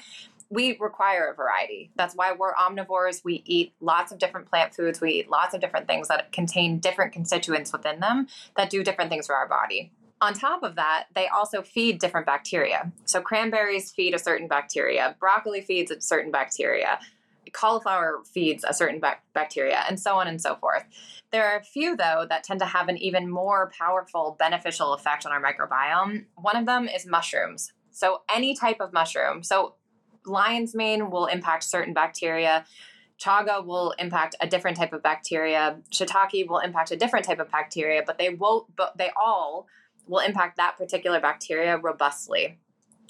[0.49, 1.91] we require a variety.
[1.97, 3.25] That's why we're omnivores.
[3.25, 5.01] We eat lots of different plant foods.
[5.01, 9.11] We eat lots of different things that contain different constituents within them that do different
[9.11, 9.91] things for our body.
[10.21, 12.91] On top of that, they also feed different bacteria.
[13.05, 17.01] So cranberries feed a certain bacteria, broccoli feeds a certain bacteria,
[17.57, 20.85] cauliflower feeds a certain bac- bacteria, and so on and so forth.
[21.33, 25.25] There are a few, though, that tend to have an even more powerful beneficial effect
[25.25, 26.27] on our microbiome.
[26.37, 27.73] One of them is mushrooms.
[27.90, 29.42] So, any type of mushroom.
[29.42, 29.75] So,
[30.27, 32.66] lion's mane will impact certain bacteria.
[33.19, 35.79] Chaga will impact a different type of bacteria.
[35.90, 38.77] Shiitake will impact a different type of bacteria, but they won't.
[38.77, 39.66] But they all
[40.07, 42.59] will impact that particular bacteria robustly.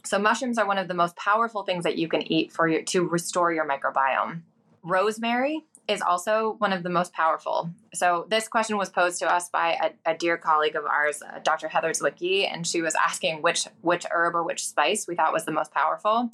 [0.06, 2.82] So mushrooms are one of the most powerful things that you can eat for your,
[2.82, 4.42] to restore your microbiome.
[4.82, 7.70] Rosemary is also one of the most powerful.
[7.94, 11.40] So this question was posed to us by a, a dear colleague of ours, uh,
[11.42, 11.68] Dr.
[11.68, 15.44] Heather Zwickey, and she was asking which which herb or which spice we thought was
[15.44, 16.30] the most powerful.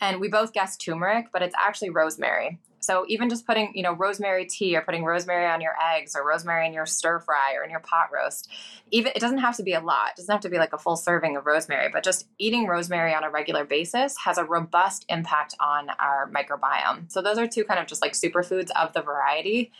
[0.00, 2.58] And we both guessed turmeric, but it's actually rosemary.
[2.86, 6.24] So even just putting, you know, rosemary tea or putting rosemary on your eggs or
[6.24, 8.48] rosemary in your stir fry or in your pot roast,
[8.92, 10.10] even it doesn't have to be a lot.
[10.10, 13.12] It doesn't have to be like a full serving of rosemary, but just eating rosemary
[13.12, 17.10] on a regular basis has a robust impact on our microbiome.
[17.10, 19.72] So those are two kind of just like superfoods of the variety.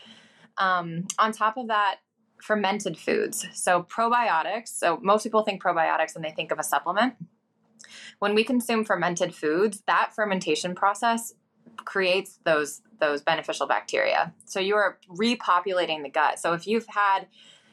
[0.59, 1.99] Um, on top of that,
[2.43, 3.47] fermented foods.
[3.53, 4.69] So probiotics.
[4.69, 7.15] So most people think probiotics and they think of a supplement.
[8.19, 11.35] When we consume fermented foods, that fermentation process
[11.85, 14.33] creates those those beneficial bacteria.
[14.45, 16.39] So you are repopulating the gut.
[16.39, 17.27] So if you've had,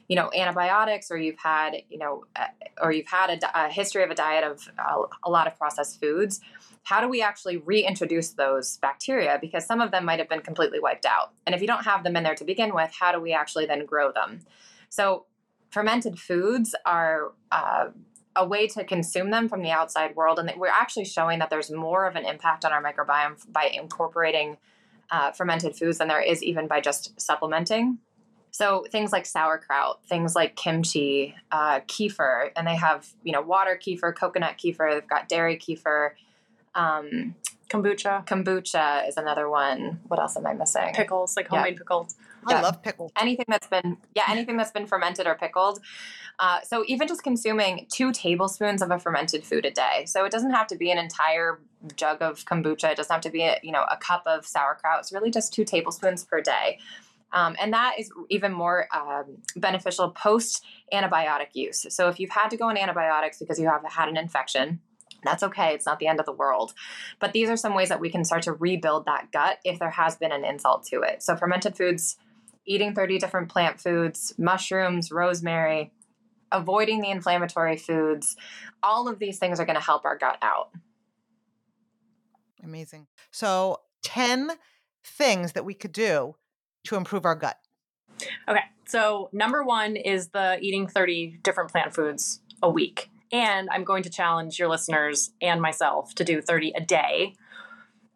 [0.09, 2.47] you know, antibiotics or you've had, you know, uh,
[2.81, 6.01] or you've had a, a, history of a diet of uh, a lot of processed
[6.01, 6.41] foods,
[6.83, 9.37] how do we actually reintroduce those bacteria?
[9.39, 11.31] Because some of them might have been completely wiped out.
[11.45, 13.65] And if you don't have them in there to begin with, how do we actually
[13.65, 14.41] then grow them?
[14.89, 15.25] So
[15.69, 17.87] fermented foods are uh,
[18.35, 20.39] a way to consume them from the outside world.
[20.39, 24.57] And we're actually showing that there's more of an impact on our microbiome by incorporating
[25.11, 27.99] uh, fermented foods than there is even by just supplementing.
[28.51, 33.79] So things like sauerkraut, things like kimchi, uh, kefir, and they have you know water
[33.81, 34.93] kefir, coconut kefir.
[34.93, 36.11] They've got dairy kefir.
[36.75, 37.35] Um,
[37.69, 39.99] kombucha kombucha is another one.
[40.07, 40.91] What else am I missing?
[40.93, 41.77] pickles like homemade Yeah.
[41.79, 42.15] pickles
[42.47, 43.11] I love pickles.
[43.19, 45.79] Anything that's been yeah, anything that's been fermented or pickled.
[46.39, 50.03] Uh, so even just consuming two tablespoons of a fermented food a day.
[50.05, 51.59] So it doesn't have to be an entire
[51.95, 52.91] jug of kombucha.
[52.91, 54.99] It doesn't have to be a, you know a cup of sauerkraut.
[54.99, 56.79] It's really just two tablespoons per day.
[57.33, 61.85] Um, and that is even more um, beneficial post antibiotic use.
[61.89, 64.79] So if you've had to go on antibiotics because you have had an infection,
[65.23, 65.73] that's okay.
[65.73, 66.73] It's not the end of the world.
[67.19, 69.89] But these are some ways that we can start to rebuild that gut if there
[69.89, 71.23] has been an insult to it.
[71.23, 72.17] So, fermented foods,
[72.65, 75.91] eating 30 different plant foods, mushrooms, rosemary,
[76.51, 78.35] avoiding the inflammatory foods,
[78.81, 80.69] all of these things are going to help our gut out.
[82.63, 83.07] Amazing.
[83.31, 84.51] So, 10
[85.03, 86.35] things that we could do
[86.85, 87.57] to improve our gut.
[88.47, 88.63] Okay.
[88.85, 93.09] So, number one is the eating 30 different plant foods a week.
[93.31, 97.33] And I'm going to challenge your listeners and myself to do 30 a day.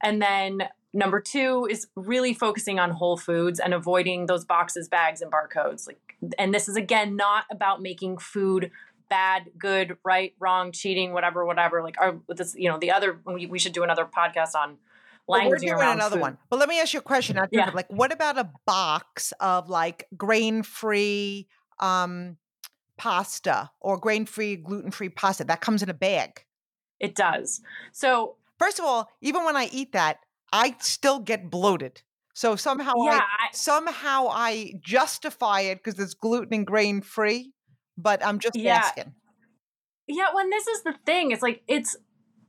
[0.04, 5.22] And then number two is really focusing on whole foods and avoiding those boxes, bags,
[5.22, 5.88] and barcodes.
[5.88, 8.72] Like, and this is again not about making food
[9.10, 11.82] bad, good, right, wrong, cheating, whatever, whatever.
[11.82, 14.78] Like, our this, you know, the other we, we should do another podcast on
[15.28, 16.22] language well, we're doing another food.
[16.22, 16.38] one.
[16.50, 17.40] But let me ask you a question.
[17.52, 17.72] Yeah.
[17.74, 21.48] Like, what about a box of like grain free?
[21.80, 22.38] um
[22.98, 25.44] pasta or grain free, gluten free pasta.
[25.44, 26.44] That comes in a bag.
[27.00, 27.62] It does.
[27.92, 30.20] So, first of all, even when I eat that,
[30.52, 32.02] I still get bloated.
[32.34, 37.54] So somehow yeah, I, I somehow I justify it because it's gluten and grain free,
[37.98, 38.76] but I'm just yeah.
[38.76, 39.14] asking.
[40.08, 41.98] Yeah, when this is the thing, it's like it's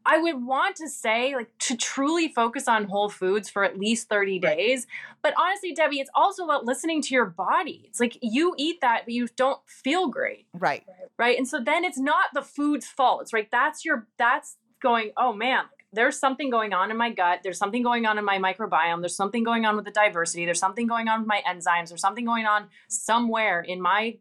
[0.09, 4.09] I would want to say, like, to truly focus on whole foods for at least
[4.09, 4.87] 30 days.
[5.23, 7.85] But honestly, Debbie, it's also about listening to your body.
[7.89, 10.47] It's like you eat that, but you don't feel great.
[10.55, 10.83] Right.
[11.19, 11.37] Right.
[11.37, 13.21] And so then it's not the food's fault.
[13.21, 13.51] It's right.
[13.51, 17.41] That's your, that's going, oh man, there's something going on in my gut.
[17.43, 19.01] There's something going on in my microbiome.
[19.01, 20.45] There's something going on with the diversity.
[20.45, 21.89] There's something going on with my enzymes.
[21.89, 24.19] There's something going on somewhere in my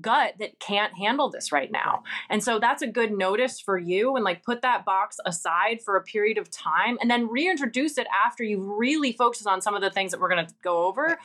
[0.00, 2.02] gut that can't handle this right now.
[2.28, 5.96] And so that's a good notice for you and like put that box aside for
[5.96, 9.82] a period of time and then reintroduce it after you've really focused on some of
[9.82, 11.18] the things that we're going to go over.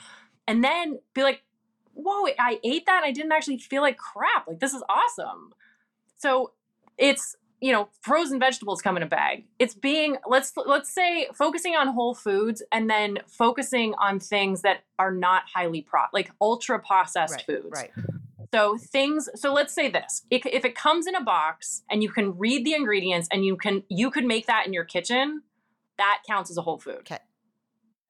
[0.47, 1.43] And then be like,
[1.93, 3.03] whoa, I ate that.
[3.03, 4.47] I didn't actually feel like crap.
[4.47, 5.53] Like this is awesome.
[6.17, 6.51] So
[6.97, 11.76] it's you know frozen vegetables come in a bag it's being let's let's say focusing
[11.76, 16.78] on whole foods and then focusing on things that are not highly pro like ultra
[16.78, 17.91] processed right, foods right
[18.54, 19.30] so things.
[19.36, 22.63] So let's say this: if, if it comes in a box and you can read
[22.63, 25.41] the ingredients and you can you could make that in your kitchen,
[25.97, 26.99] that counts as a whole food.
[26.99, 27.17] Okay.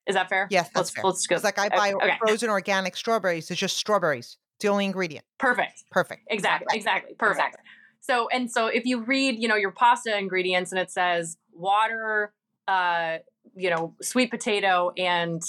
[0.05, 0.49] Is that fair?
[0.51, 1.03] Yes, that's let's, fair.
[1.05, 1.35] Let's go.
[1.35, 2.17] It's like I buy okay.
[2.19, 3.49] frozen organic strawberries.
[3.49, 4.37] It's just strawberries.
[4.57, 5.23] It's the only ingredient.
[5.37, 5.85] Perfect.
[5.91, 6.23] Perfect.
[6.29, 6.77] Exactly.
[6.77, 7.15] Exactly.
[7.15, 7.39] Perfect.
[7.39, 7.63] Exactly.
[8.03, 12.33] So and so if you read, you know, your pasta ingredients and it says water,
[12.67, 13.19] uh,
[13.55, 15.41] you know, sweet potato and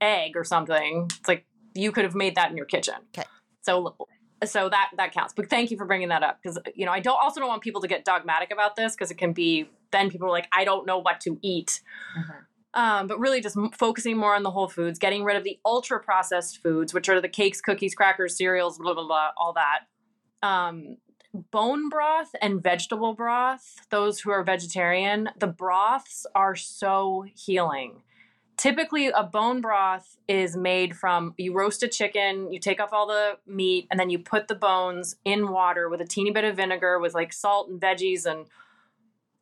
[0.00, 2.96] egg or something, it's like you could have made that in your kitchen.
[3.16, 3.26] Okay.
[3.62, 3.96] So
[4.44, 7.00] so that that counts but thank you for bringing that up because you know i
[7.00, 10.10] don't also don't want people to get dogmatic about this because it can be then
[10.10, 11.80] people are like i don't know what to eat
[12.18, 12.80] mm-hmm.
[12.80, 15.98] um, but really just focusing more on the whole foods getting rid of the ultra
[15.98, 19.84] processed foods which are the cakes cookies crackers cereals blah blah blah all that
[20.46, 20.98] um,
[21.36, 28.02] bone broth and vegetable broth those who are vegetarian the broths are so healing.
[28.56, 33.06] Typically a bone broth is made from you roast a chicken you take off all
[33.06, 36.56] the meat and then you put the bones in water with a teeny bit of
[36.56, 38.46] vinegar with like salt and veggies and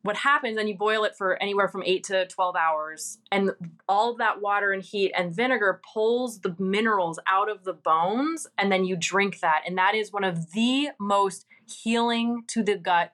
[0.05, 3.53] what happens and you boil it for anywhere from 8 to 12 hours and
[3.89, 8.47] all of that water and heat and vinegar pulls the minerals out of the bones
[8.59, 12.77] and then you drink that and that is one of the most healing to the
[12.77, 13.13] gut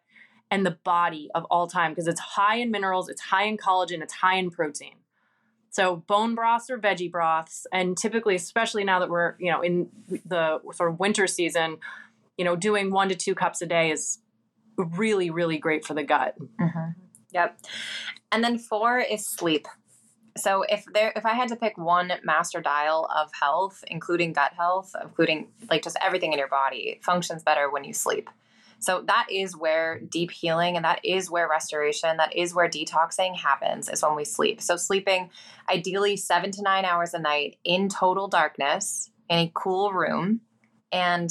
[0.50, 4.02] and the body of all time because it's high in minerals it's high in collagen
[4.02, 4.96] it's high in protein
[5.70, 9.88] so bone broths or veggie broths, and typically, especially now that we're you know in
[10.26, 11.78] the sort of winter season,
[12.36, 14.18] you know, doing one to two cups a day is
[14.76, 16.34] really really great for the gut.
[16.60, 16.90] Mm-hmm.
[17.32, 17.60] Yep.
[18.32, 19.68] And then four is sleep.
[20.36, 24.52] So if there if I had to pick one master dial of health, including gut
[24.55, 28.30] health, including like just everything in your body, functions better when you sleep.
[28.80, 33.36] So that is where deep healing and that is where restoration, that is where detoxing
[33.36, 34.62] happens is when we sleep.
[34.62, 35.30] So sleeping
[35.70, 40.40] ideally 7 to 9 hours a night in total darkness in a cool room
[40.92, 41.30] and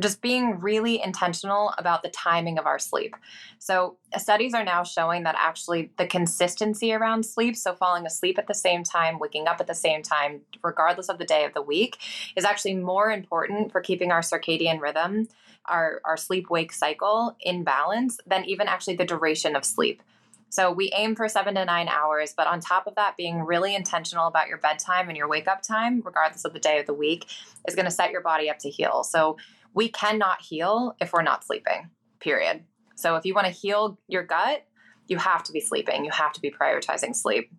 [0.00, 3.14] just being really intentional about the timing of our sleep.
[3.58, 8.38] So, uh, studies are now showing that actually the consistency around sleep, so falling asleep
[8.38, 11.52] at the same time, waking up at the same time, regardless of the day of
[11.52, 11.98] the week,
[12.36, 15.28] is actually more important for keeping our circadian rhythm
[15.66, 20.02] our, our sleep wake cycle in balance than even actually the duration of sleep.
[20.48, 23.74] So we aim for seven to nine hours, but on top of that, being really
[23.74, 26.92] intentional about your bedtime and your wake up time, regardless of the day of the
[26.92, 27.26] week,
[27.66, 29.02] is going to set your body up to heal.
[29.02, 29.38] So
[29.74, 32.64] we cannot heal if we're not sleeping, period.
[32.96, 34.66] So if you want to heal your gut,
[35.08, 36.04] you have to be sleeping.
[36.04, 37.50] You have to be prioritizing sleep.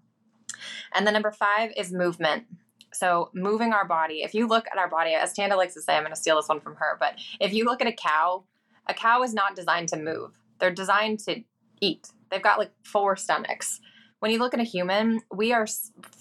[0.93, 2.45] And then number five is movement.
[2.93, 4.22] So moving our body.
[4.22, 6.36] If you look at our body, as Tanda likes to say, I'm going to steal
[6.36, 8.43] this one from her, but if you look at a cow,
[8.88, 10.38] a cow is not designed to move.
[10.59, 11.43] They're designed to
[11.82, 12.09] eat.
[12.30, 13.82] They've got like four stomachs.
[14.24, 15.67] When you look at a human, we are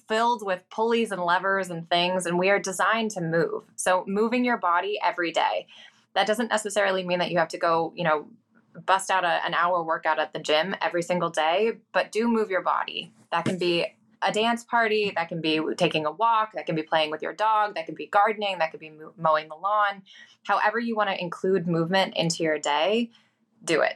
[0.08, 3.62] filled with pulleys and levers and things, and we are designed to move.
[3.76, 5.68] So, moving your body every day.
[6.14, 8.26] That doesn't necessarily mean that you have to go, you know,
[8.86, 12.50] bust out a, an hour workout at the gym every single day, but do move
[12.50, 13.12] your body.
[13.30, 13.86] That can be
[14.20, 17.34] a dance party, that can be taking a walk, that can be playing with your
[17.34, 20.02] dog, that can be gardening, that could be mowing the lawn.
[20.42, 23.10] However, you want to include movement into your day,
[23.64, 23.94] do it.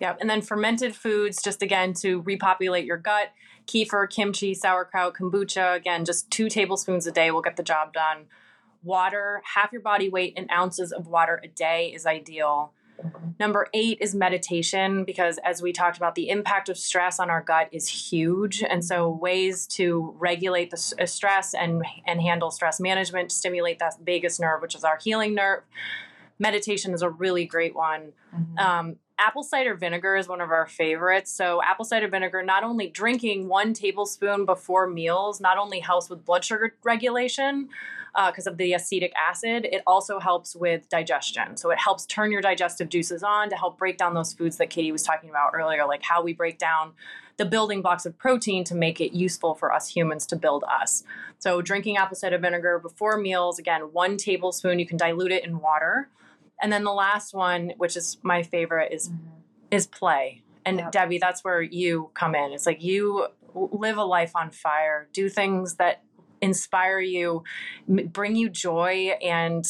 [0.00, 3.32] Yeah, and then fermented foods, just again to repopulate your gut.
[3.66, 8.26] Kefir, kimchi, sauerkraut, kombucha, again, just two tablespoons a day will get the job done.
[8.82, 12.72] Water, half your body weight in ounces of water a day is ideal.
[13.38, 17.42] Number eight is meditation, because as we talked about, the impact of stress on our
[17.42, 18.62] gut is huge.
[18.62, 23.94] And so, ways to regulate the uh, stress and, and handle stress management, stimulate that
[24.02, 25.62] vagus nerve, which is our healing nerve.
[26.40, 28.12] Meditation is a really great one.
[28.34, 28.58] Mm-hmm.
[28.58, 31.30] Um, apple cider vinegar is one of our favorites.
[31.32, 36.24] So, apple cider vinegar, not only drinking one tablespoon before meals, not only helps with
[36.24, 37.68] blood sugar regulation
[38.14, 41.56] because uh, of the acetic acid, it also helps with digestion.
[41.56, 44.70] So, it helps turn your digestive juices on to help break down those foods that
[44.70, 46.92] Katie was talking about earlier, like how we break down
[47.38, 51.04] the building blocks of protein to make it useful for us humans to build us.
[51.38, 55.60] So, drinking apple cider vinegar before meals, again, one tablespoon, you can dilute it in
[55.60, 56.08] water.
[56.60, 59.28] And then the last one, which is my favorite, is mm-hmm.
[59.70, 60.42] is play.
[60.64, 60.92] And yep.
[60.92, 62.52] Debbie, that's where you come in.
[62.52, 66.02] It's like you live a life on fire, do things that
[66.40, 67.42] inspire you,
[67.88, 69.66] bring you joy, and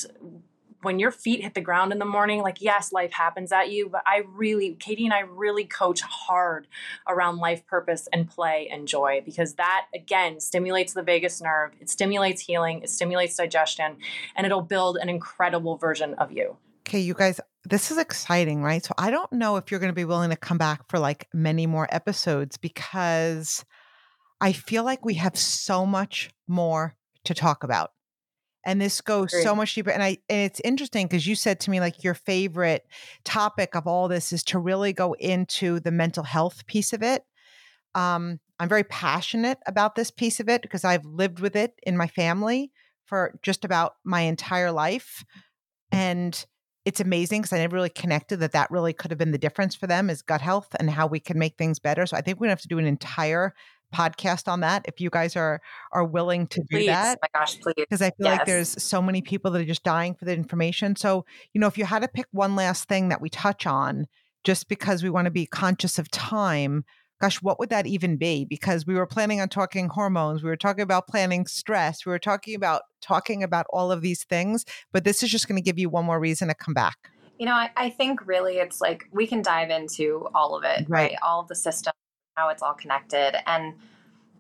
[0.83, 3.89] when your feet hit the ground in the morning, like, yes, life happens at you,
[3.89, 6.69] but I really, Katie and I really coach hard
[7.09, 11.91] around life purpose and play and joy because that, again, stimulates the vagus nerve, it
[11.91, 13.97] stimulates healing, it stimulates digestion,
[14.37, 16.57] and it'll build an incredible version of you
[16.89, 18.83] okay, you guys, this is exciting, right?
[18.83, 21.29] So I don't know if you're going to be willing to come back for like
[21.35, 23.63] many more episodes because
[24.41, 27.91] I feel like we have so much more to talk about.
[28.65, 29.43] And this goes Great.
[29.43, 29.91] so much deeper.
[29.91, 32.87] And I and it's interesting because you said to me like your favorite
[33.23, 37.23] topic of all this is to really go into the mental health piece of it.
[37.95, 41.99] Um, I'm very passionate about this piece of it because I've lived with it in
[41.99, 42.73] my family
[43.05, 45.23] for just about my entire life.
[45.93, 46.45] And
[46.89, 49.75] it's amazing because I never really connected that that really could have been the difference
[49.75, 52.07] for them is gut health and how we can make things better.
[52.07, 53.53] So I think we're gonna have to do an entire
[53.95, 55.61] podcast on that if you guys are
[55.93, 57.19] are willing to do that.
[57.19, 57.75] Oh my gosh, please.
[57.77, 58.39] Because I feel yes.
[58.39, 60.97] like there's so many people that are just dying for the information.
[60.97, 64.07] So, you know, if you had to pick one last thing that we touch on,
[64.43, 66.87] just because we want to be conscious of time,
[67.21, 68.45] gosh, what would that even be?
[68.45, 72.19] Because we were planning on talking hormones, we were talking about planning stress, we were
[72.19, 75.79] talking about talking about all of these things, but this is just going to give
[75.79, 76.97] you one more reason to come back.
[77.39, 80.89] You know, I, I think really it's like we can dive into all of it,
[80.89, 81.11] right?
[81.11, 81.15] right?
[81.23, 81.95] All of the systems,
[82.37, 83.37] how it's all connected.
[83.49, 83.75] And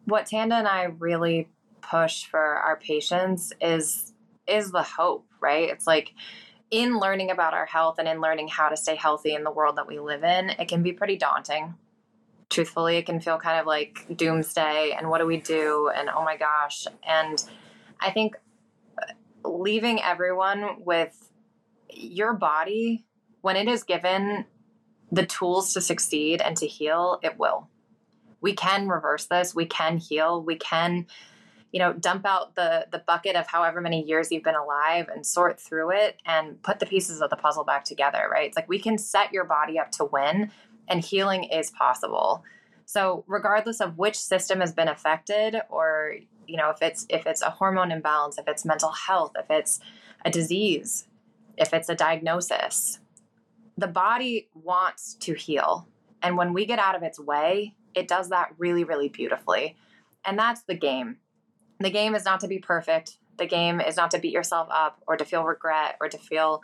[0.04, 1.48] what Tanda and I really
[1.80, 4.12] push for our patients is
[4.46, 5.68] is the hope, right?
[5.68, 6.14] It's like
[6.70, 9.76] in learning about our health and in learning how to stay healthy in the world
[9.76, 11.74] that we live in, it can be pretty daunting
[12.50, 15.90] truthfully it can feel kind of like doomsday and what do we do?
[15.94, 16.86] And oh my gosh.
[17.06, 17.42] And
[18.00, 18.36] i think
[19.00, 21.30] uh, leaving everyone with
[21.90, 23.04] your body
[23.40, 24.44] when it is given
[25.10, 27.68] the tools to succeed and to heal it will.
[28.40, 29.54] We can reverse this.
[29.54, 30.42] We can heal.
[30.42, 31.06] We can
[31.72, 35.26] you know dump out the the bucket of however many years you've been alive and
[35.26, 38.48] sort through it and put the pieces of the puzzle back together right?
[38.48, 40.50] It's like we can set your body up to win
[40.88, 42.44] and healing is possible.
[42.84, 46.14] So regardless of which system has been affected or
[46.46, 49.78] you know if it's if it's a hormone imbalance, if it's mental health, if it's
[50.24, 51.06] a disease,
[51.56, 53.00] if it's a diagnosis,
[53.76, 55.86] the body wants to heal.
[56.22, 59.76] And when we get out of its way, it does that really really beautifully.
[60.24, 61.18] And that's the game.
[61.80, 63.18] The game is not to be perfect.
[63.36, 66.62] The game is not to beat yourself up or to feel regret or to feel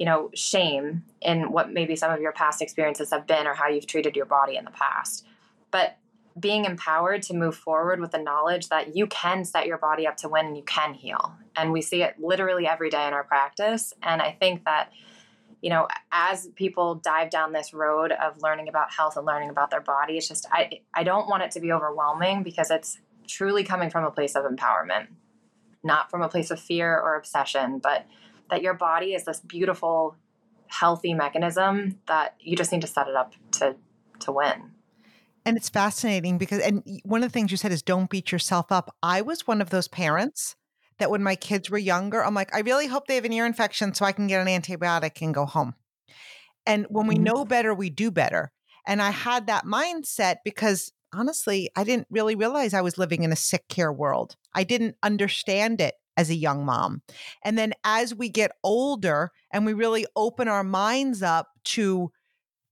[0.00, 3.68] you know, shame in what maybe some of your past experiences have been or how
[3.68, 5.26] you've treated your body in the past.
[5.70, 5.98] But
[6.38, 10.16] being empowered to move forward with the knowledge that you can set your body up
[10.16, 11.34] to win and you can heal.
[11.54, 13.92] And we see it literally every day in our practice.
[14.02, 14.90] And I think that
[15.60, 19.70] you know, as people dive down this road of learning about health and learning about
[19.70, 22.98] their body, it's just I I don't want it to be overwhelming because it's
[23.28, 25.08] truly coming from a place of empowerment,
[25.84, 28.06] not from a place of fear or obsession, but
[28.50, 30.16] that your body is this beautiful,
[30.66, 33.76] healthy mechanism that you just need to set it up to
[34.20, 34.72] to win.
[35.44, 38.70] And it's fascinating because, and one of the things you said is don't beat yourself
[38.70, 38.94] up.
[39.02, 40.54] I was one of those parents
[40.98, 43.46] that when my kids were younger, I'm like, I really hope they have an ear
[43.46, 45.74] infection so I can get an antibiotic and go home.
[46.66, 47.24] And when we mm-hmm.
[47.24, 48.52] know better, we do better.
[48.86, 53.32] And I had that mindset because honestly, I didn't really realize I was living in
[53.32, 54.36] a sick care world.
[54.54, 57.00] I didn't understand it as a young mom.
[57.42, 62.12] And then as we get older and we really open our minds up to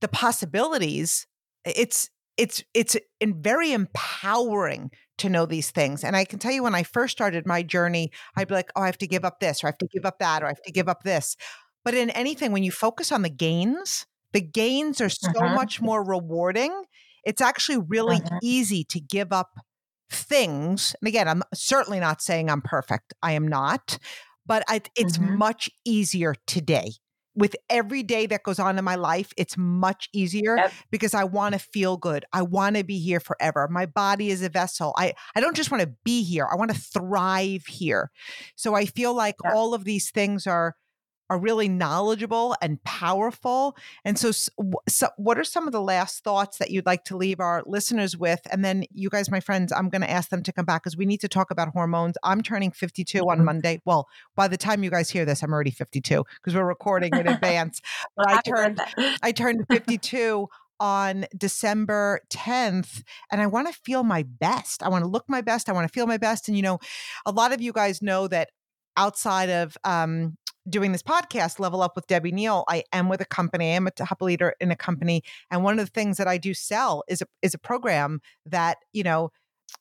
[0.03, 1.27] the possibilities,
[1.65, 6.05] it's it's it's very empowering to know these things.
[6.05, 8.83] And I can tell you when I first started my journey, I'd be like, oh,
[8.83, 10.51] I have to give up this, or I have to give up that, or I
[10.51, 11.37] have to give up this.
[11.85, 15.55] But in anything, when you focus on the gains, the gains are so uh-huh.
[15.55, 16.85] much more rewarding.
[17.25, 18.39] It's actually really uh-huh.
[18.43, 19.55] easy to give up
[20.11, 20.95] things.
[21.01, 23.15] And again, I'm certainly not saying I'm perfect.
[23.23, 23.99] I am not.
[24.47, 25.33] But I, it's uh-huh.
[25.33, 26.93] much easier today
[27.39, 30.73] with every day that goes on in my life, it's much easier yep.
[30.91, 32.25] because I want to feel good.
[32.33, 33.69] I want to be here forever.
[33.71, 34.93] My body is a vessel.
[34.97, 38.11] I, I don't just want to be here, I want to thrive here.
[38.57, 39.55] So I feel like yep.
[39.55, 40.75] all of these things are
[41.31, 43.76] are really knowledgeable and powerful.
[44.05, 47.41] And so, so, what are some of the last thoughts that you'd like to leave
[47.41, 48.41] our listeners with?
[48.51, 50.97] And then, you guys, my friends, I'm going to ask them to come back because
[50.97, 52.16] we need to talk about hormones.
[52.22, 53.29] I'm turning 52 mm-hmm.
[53.29, 53.81] on Monday.
[53.85, 57.29] Well, by the time you guys hear this, I'm already 52 because we're recording in
[57.29, 57.81] advance.
[58.16, 58.81] But I turned,
[59.22, 60.49] I turned 52
[60.81, 63.03] on December 10th
[63.33, 64.83] and I want to feel my best.
[64.83, 65.68] I want to look my best.
[65.68, 66.49] I want to feel my best.
[66.49, 66.79] And, you know,
[67.26, 68.51] a lot of you guys know that
[68.97, 70.37] outside of um,
[70.69, 73.73] doing this podcast, Level Up with Debbie Neal, I am with a company.
[73.73, 76.39] I am a top leader in a company, and one of the things that I
[76.39, 79.31] do sell is a is a program that you know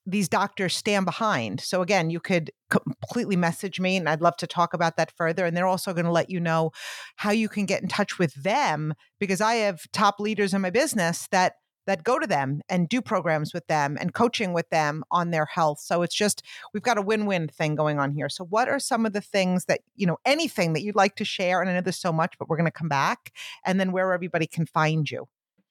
[0.05, 1.59] these doctors stand behind.
[1.61, 5.45] So again, you could completely message me, and I'd love to talk about that further.
[5.45, 6.71] And they're also going to let you know
[7.15, 10.69] how you can get in touch with them because I have top leaders in my
[10.69, 11.53] business that
[11.87, 15.45] that go to them and do programs with them and coaching with them on their
[15.45, 15.79] health.
[15.79, 18.29] So it's just we've got a win-win thing going on here.
[18.29, 21.25] So what are some of the things that, you know, anything that you'd like to
[21.25, 23.31] share and I know there's so much, but we're going to come back
[23.65, 25.27] and then where everybody can find you.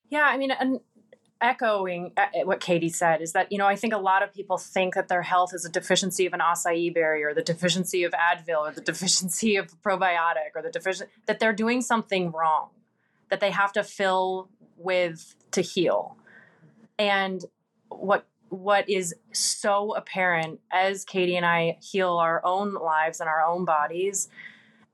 [0.08, 0.80] Yeah, I mean and
[1.40, 4.32] echoing uh, uh, what Katie said is that you know I think a lot of
[4.32, 8.04] people think that their health is a deficiency of an acai berry or the deficiency
[8.04, 12.70] of Advil or the deficiency of probiotic or the deficient that they're doing something wrong
[13.28, 16.16] that they have to fill with to heal.
[16.98, 17.44] And
[17.88, 23.42] what what is so apparent as Katie and I heal our own lives and our
[23.42, 24.28] own bodies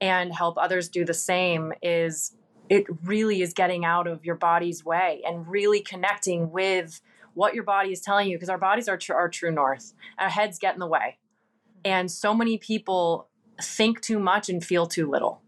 [0.01, 2.35] and help others do the same is
[2.69, 7.01] it really is getting out of your body's way and really connecting with
[7.35, 9.93] what your body is telling you because our bodies are our true north.
[10.19, 11.19] Our heads get in the way.
[11.85, 13.29] And so many people
[13.61, 15.43] think too much and feel too little.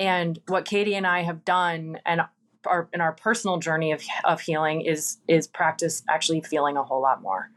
[0.00, 2.22] And what Katie and I have done and
[2.66, 7.00] our in our personal journey of of healing is is practice actually feeling a whole
[7.00, 7.50] lot more.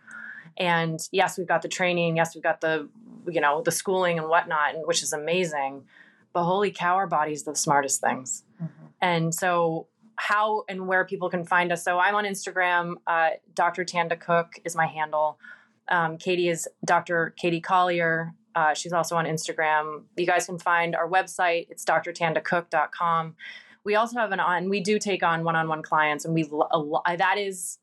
[0.58, 2.16] And yes, we've got the training.
[2.16, 2.90] Yes, we've got the
[3.28, 5.84] you know the schooling and whatnot, which is amazing.
[6.34, 8.44] But holy cow, our body's the smartest things.
[8.62, 8.86] Mm-hmm.
[9.02, 9.88] And so
[10.18, 11.84] how and where people can find us.
[11.84, 12.96] So I'm on Instagram.
[13.08, 13.84] Uh, Dr.
[13.84, 15.40] Tanda Cook is my handle.
[15.88, 17.34] Um, Katie is Dr.
[17.38, 18.34] Katie Collier.
[18.56, 20.04] Uh, she's also on Instagram.
[20.18, 21.68] You guys can find our website.
[21.70, 23.36] It's drtandacook.com
[23.86, 26.44] we also have an on we do take on one-on-one clients and we
[27.18, 27.78] that is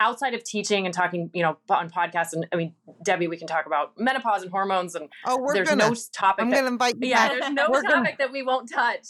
[0.00, 2.72] outside of teaching and talking you know on podcasts and i mean
[3.04, 6.42] debbie we can talk about menopause and hormones and oh we're there's gonna, no topic
[6.42, 8.14] i'm that, gonna invite you yeah there's no topic gonna...
[8.18, 9.08] that we won't touch.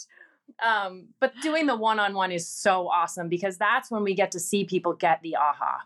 [0.65, 4.65] Um, but doing the one-on-one is so awesome because that's when we get to see
[4.65, 5.85] people get the aha.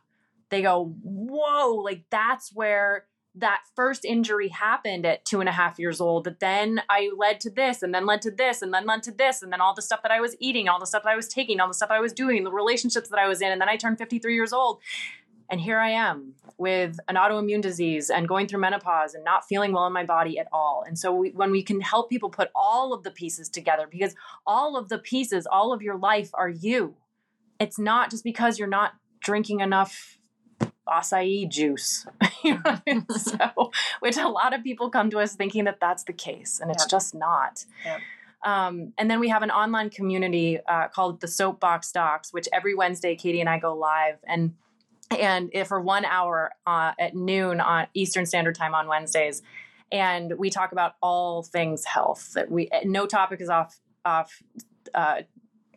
[0.49, 3.05] They go whoa like that's where
[3.35, 7.39] that first injury happened at two and a half years old that then I led
[7.41, 9.73] to this and then led to this and then led to this and then all
[9.73, 11.73] the stuff that I was eating, all the stuff that I was taking, all the
[11.73, 13.51] stuff I was doing, the relationships that I was in.
[13.51, 14.79] And then I turned 53 years old.
[15.49, 19.73] And here I am with an autoimmune disease and going through menopause and not feeling
[19.73, 20.83] well in my body at all.
[20.87, 24.15] And so we, when we can help people put all of the pieces together, because
[24.47, 26.95] all of the pieces, all of your life are you.
[27.59, 30.17] It's not just because you're not drinking enough
[30.93, 32.05] acai juice.
[33.17, 36.71] so, which a lot of people come to us thinking that that's the case, and
[36.71, 37.65] it's just not.
[38.43, 42.75] Um, and then we have an online community uh, called the Soapbox Docs, which every
[42.75, 44.53] Wednesday Katie and I go live and
[45.11, 49.41] and if for one hour uh, at noon on Eastern Standard Time on Wednesdays,
[49.91, 52.33] and we talk about all things health.
[52.33, 54.41] That we no topic is off off
[54.93, 55.21] uh,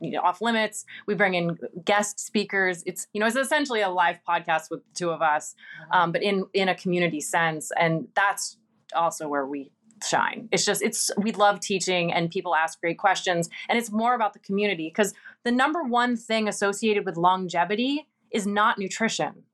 [0.00, 0.84] you know, off limits.
[1.06, 2.82] We bring in guest speakers.
[2.86, 5.54] It's you know it's essentially a live podcast with the two of us,
[5.90, 8.58] um, but in in a community sense, and that's
[8.94, 9.70] also where we
[10.06, 10.48] shine.
[10.52, 14.32] It's just it's we love teaching and people ask great questions, and it's more about
[14.32, 19.44] the community because the number one thing associated with longevity is not nutrition.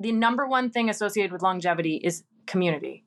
[0.00, 3.04] The number one thing associated with longevity is community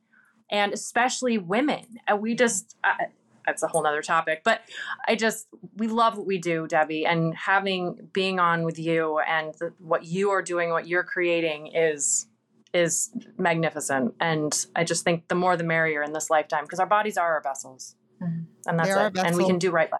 [0.50, 1.84] and especially women.
[2.06, 3.04] And we just, uh,
[3.48, 4.60] that's a whole nother topic, but
[5.08, 5.46] I just,
[5.76, 10.04] we love what we do, Debbie, and having, being on with you and the, what
[10.04, 12.26] you are doing, what you're creating is,
[12.74, 14.14] is magnificent.
[14.20, 17.34] And I just think the more the merrier in this lifetime because our bodies are
[17.34, 17.96] our vessels.
[18.22, 18.42] Mm-hmm.
[18.66, 19.24] And that's it.
[19.24, 19.96] And we can do right by.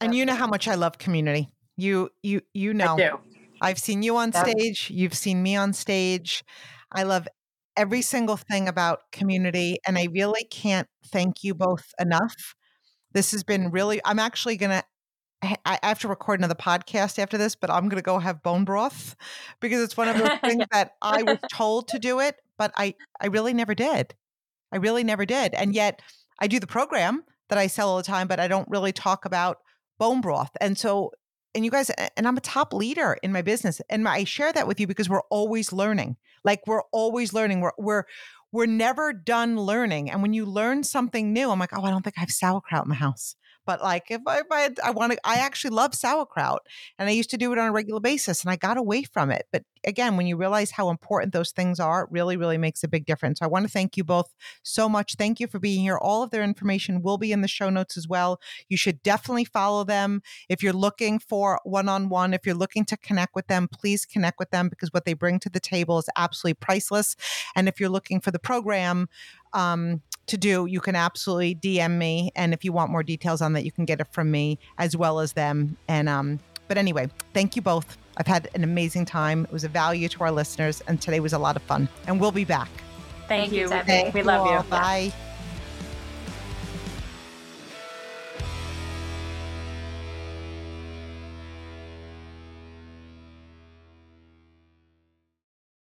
[0.00, 1.48] And you know how much I love community.
[1.76, 3.20] You, you, you know.
[3.62, 4.90] I've seen you on stage.
[4.90, 6.42] You've seen me on stage.
[6.90, 7.28] I love
[7.80, 9.78] every single thing about community.
[9.86, 12.54] And I really can't thank you both enough.
[13.12, 14.84] This has been really, I'm actually going to.
[15.64, 18.66] I have to record another podcast after this, but I'm going to go have bone
[18.66, 19.16] broth
[19.60, 22.94] because it's one of those things that I was told to do it, but I,
[23.22, 24.14] I really never did.
[24.70, 25.54] I really never did.
[25.54, 26.02] And yet
[26.40, 29.24] I do the program that I sell all the time, but I don't really talk
[29.24, 29.60] about
[29.98, 30.50] bone broth.
[30.60, 31.12] And so
[31.54, 34.66] and you guys and i'm a top leader in my business and i share that
[34.66, 38.04] with you because we're always learning like we're always learning we're we're
[38.52, 42.02] we're never done learning and when you learn something new i'm like oh i don't
[42.02, 43.34] think i have sauerkraut in my house
[43.70, 46.66] but like if I, if I, I want to, I actually love sauerkraut
[46.98, 49.30] and I used to do it on a regular basis and I got away from
[49.30, 49.46] it.
[49.52, 52.88] But again, when you realize how important those things are, it really, really makes a
[52.88, 53.38] big difference.
[53.38, 55.14] So I want to thank you both so much.
[55.14, 55.96] Thank you for being here.
[55.96, 58.40] All of their information will be in the show notes as well.
[58.68, 60.20] You should definitely follow them.
[60.48, 64.04] If you're looking for one on one, if you're looking to connect with them, please
[64.04, 67.14] connect with them because what they bring to the table is absolutely priceless.
[67.54, 69.08] And if you're looking for the program,
[69.52, 72.32] um, to do, you can absolutely DM me.
[72.34, 74.96] And if you want more details on that, you can get it from me as
[74.96, 75.76] well as them.
[75.88, 77.98] And um, but anyway, thank you both.
[78.16, 79.44] I've had an amazing time.
[79.44, 81.88] It was a value to our listeners, and today was a lot of fun.
[82.06, 82.68] And we'll be back.
[83.28, 83.68] Thank, thank you.
[83.94, 84.70] you we love you.
[84.70, 85.12] Bye.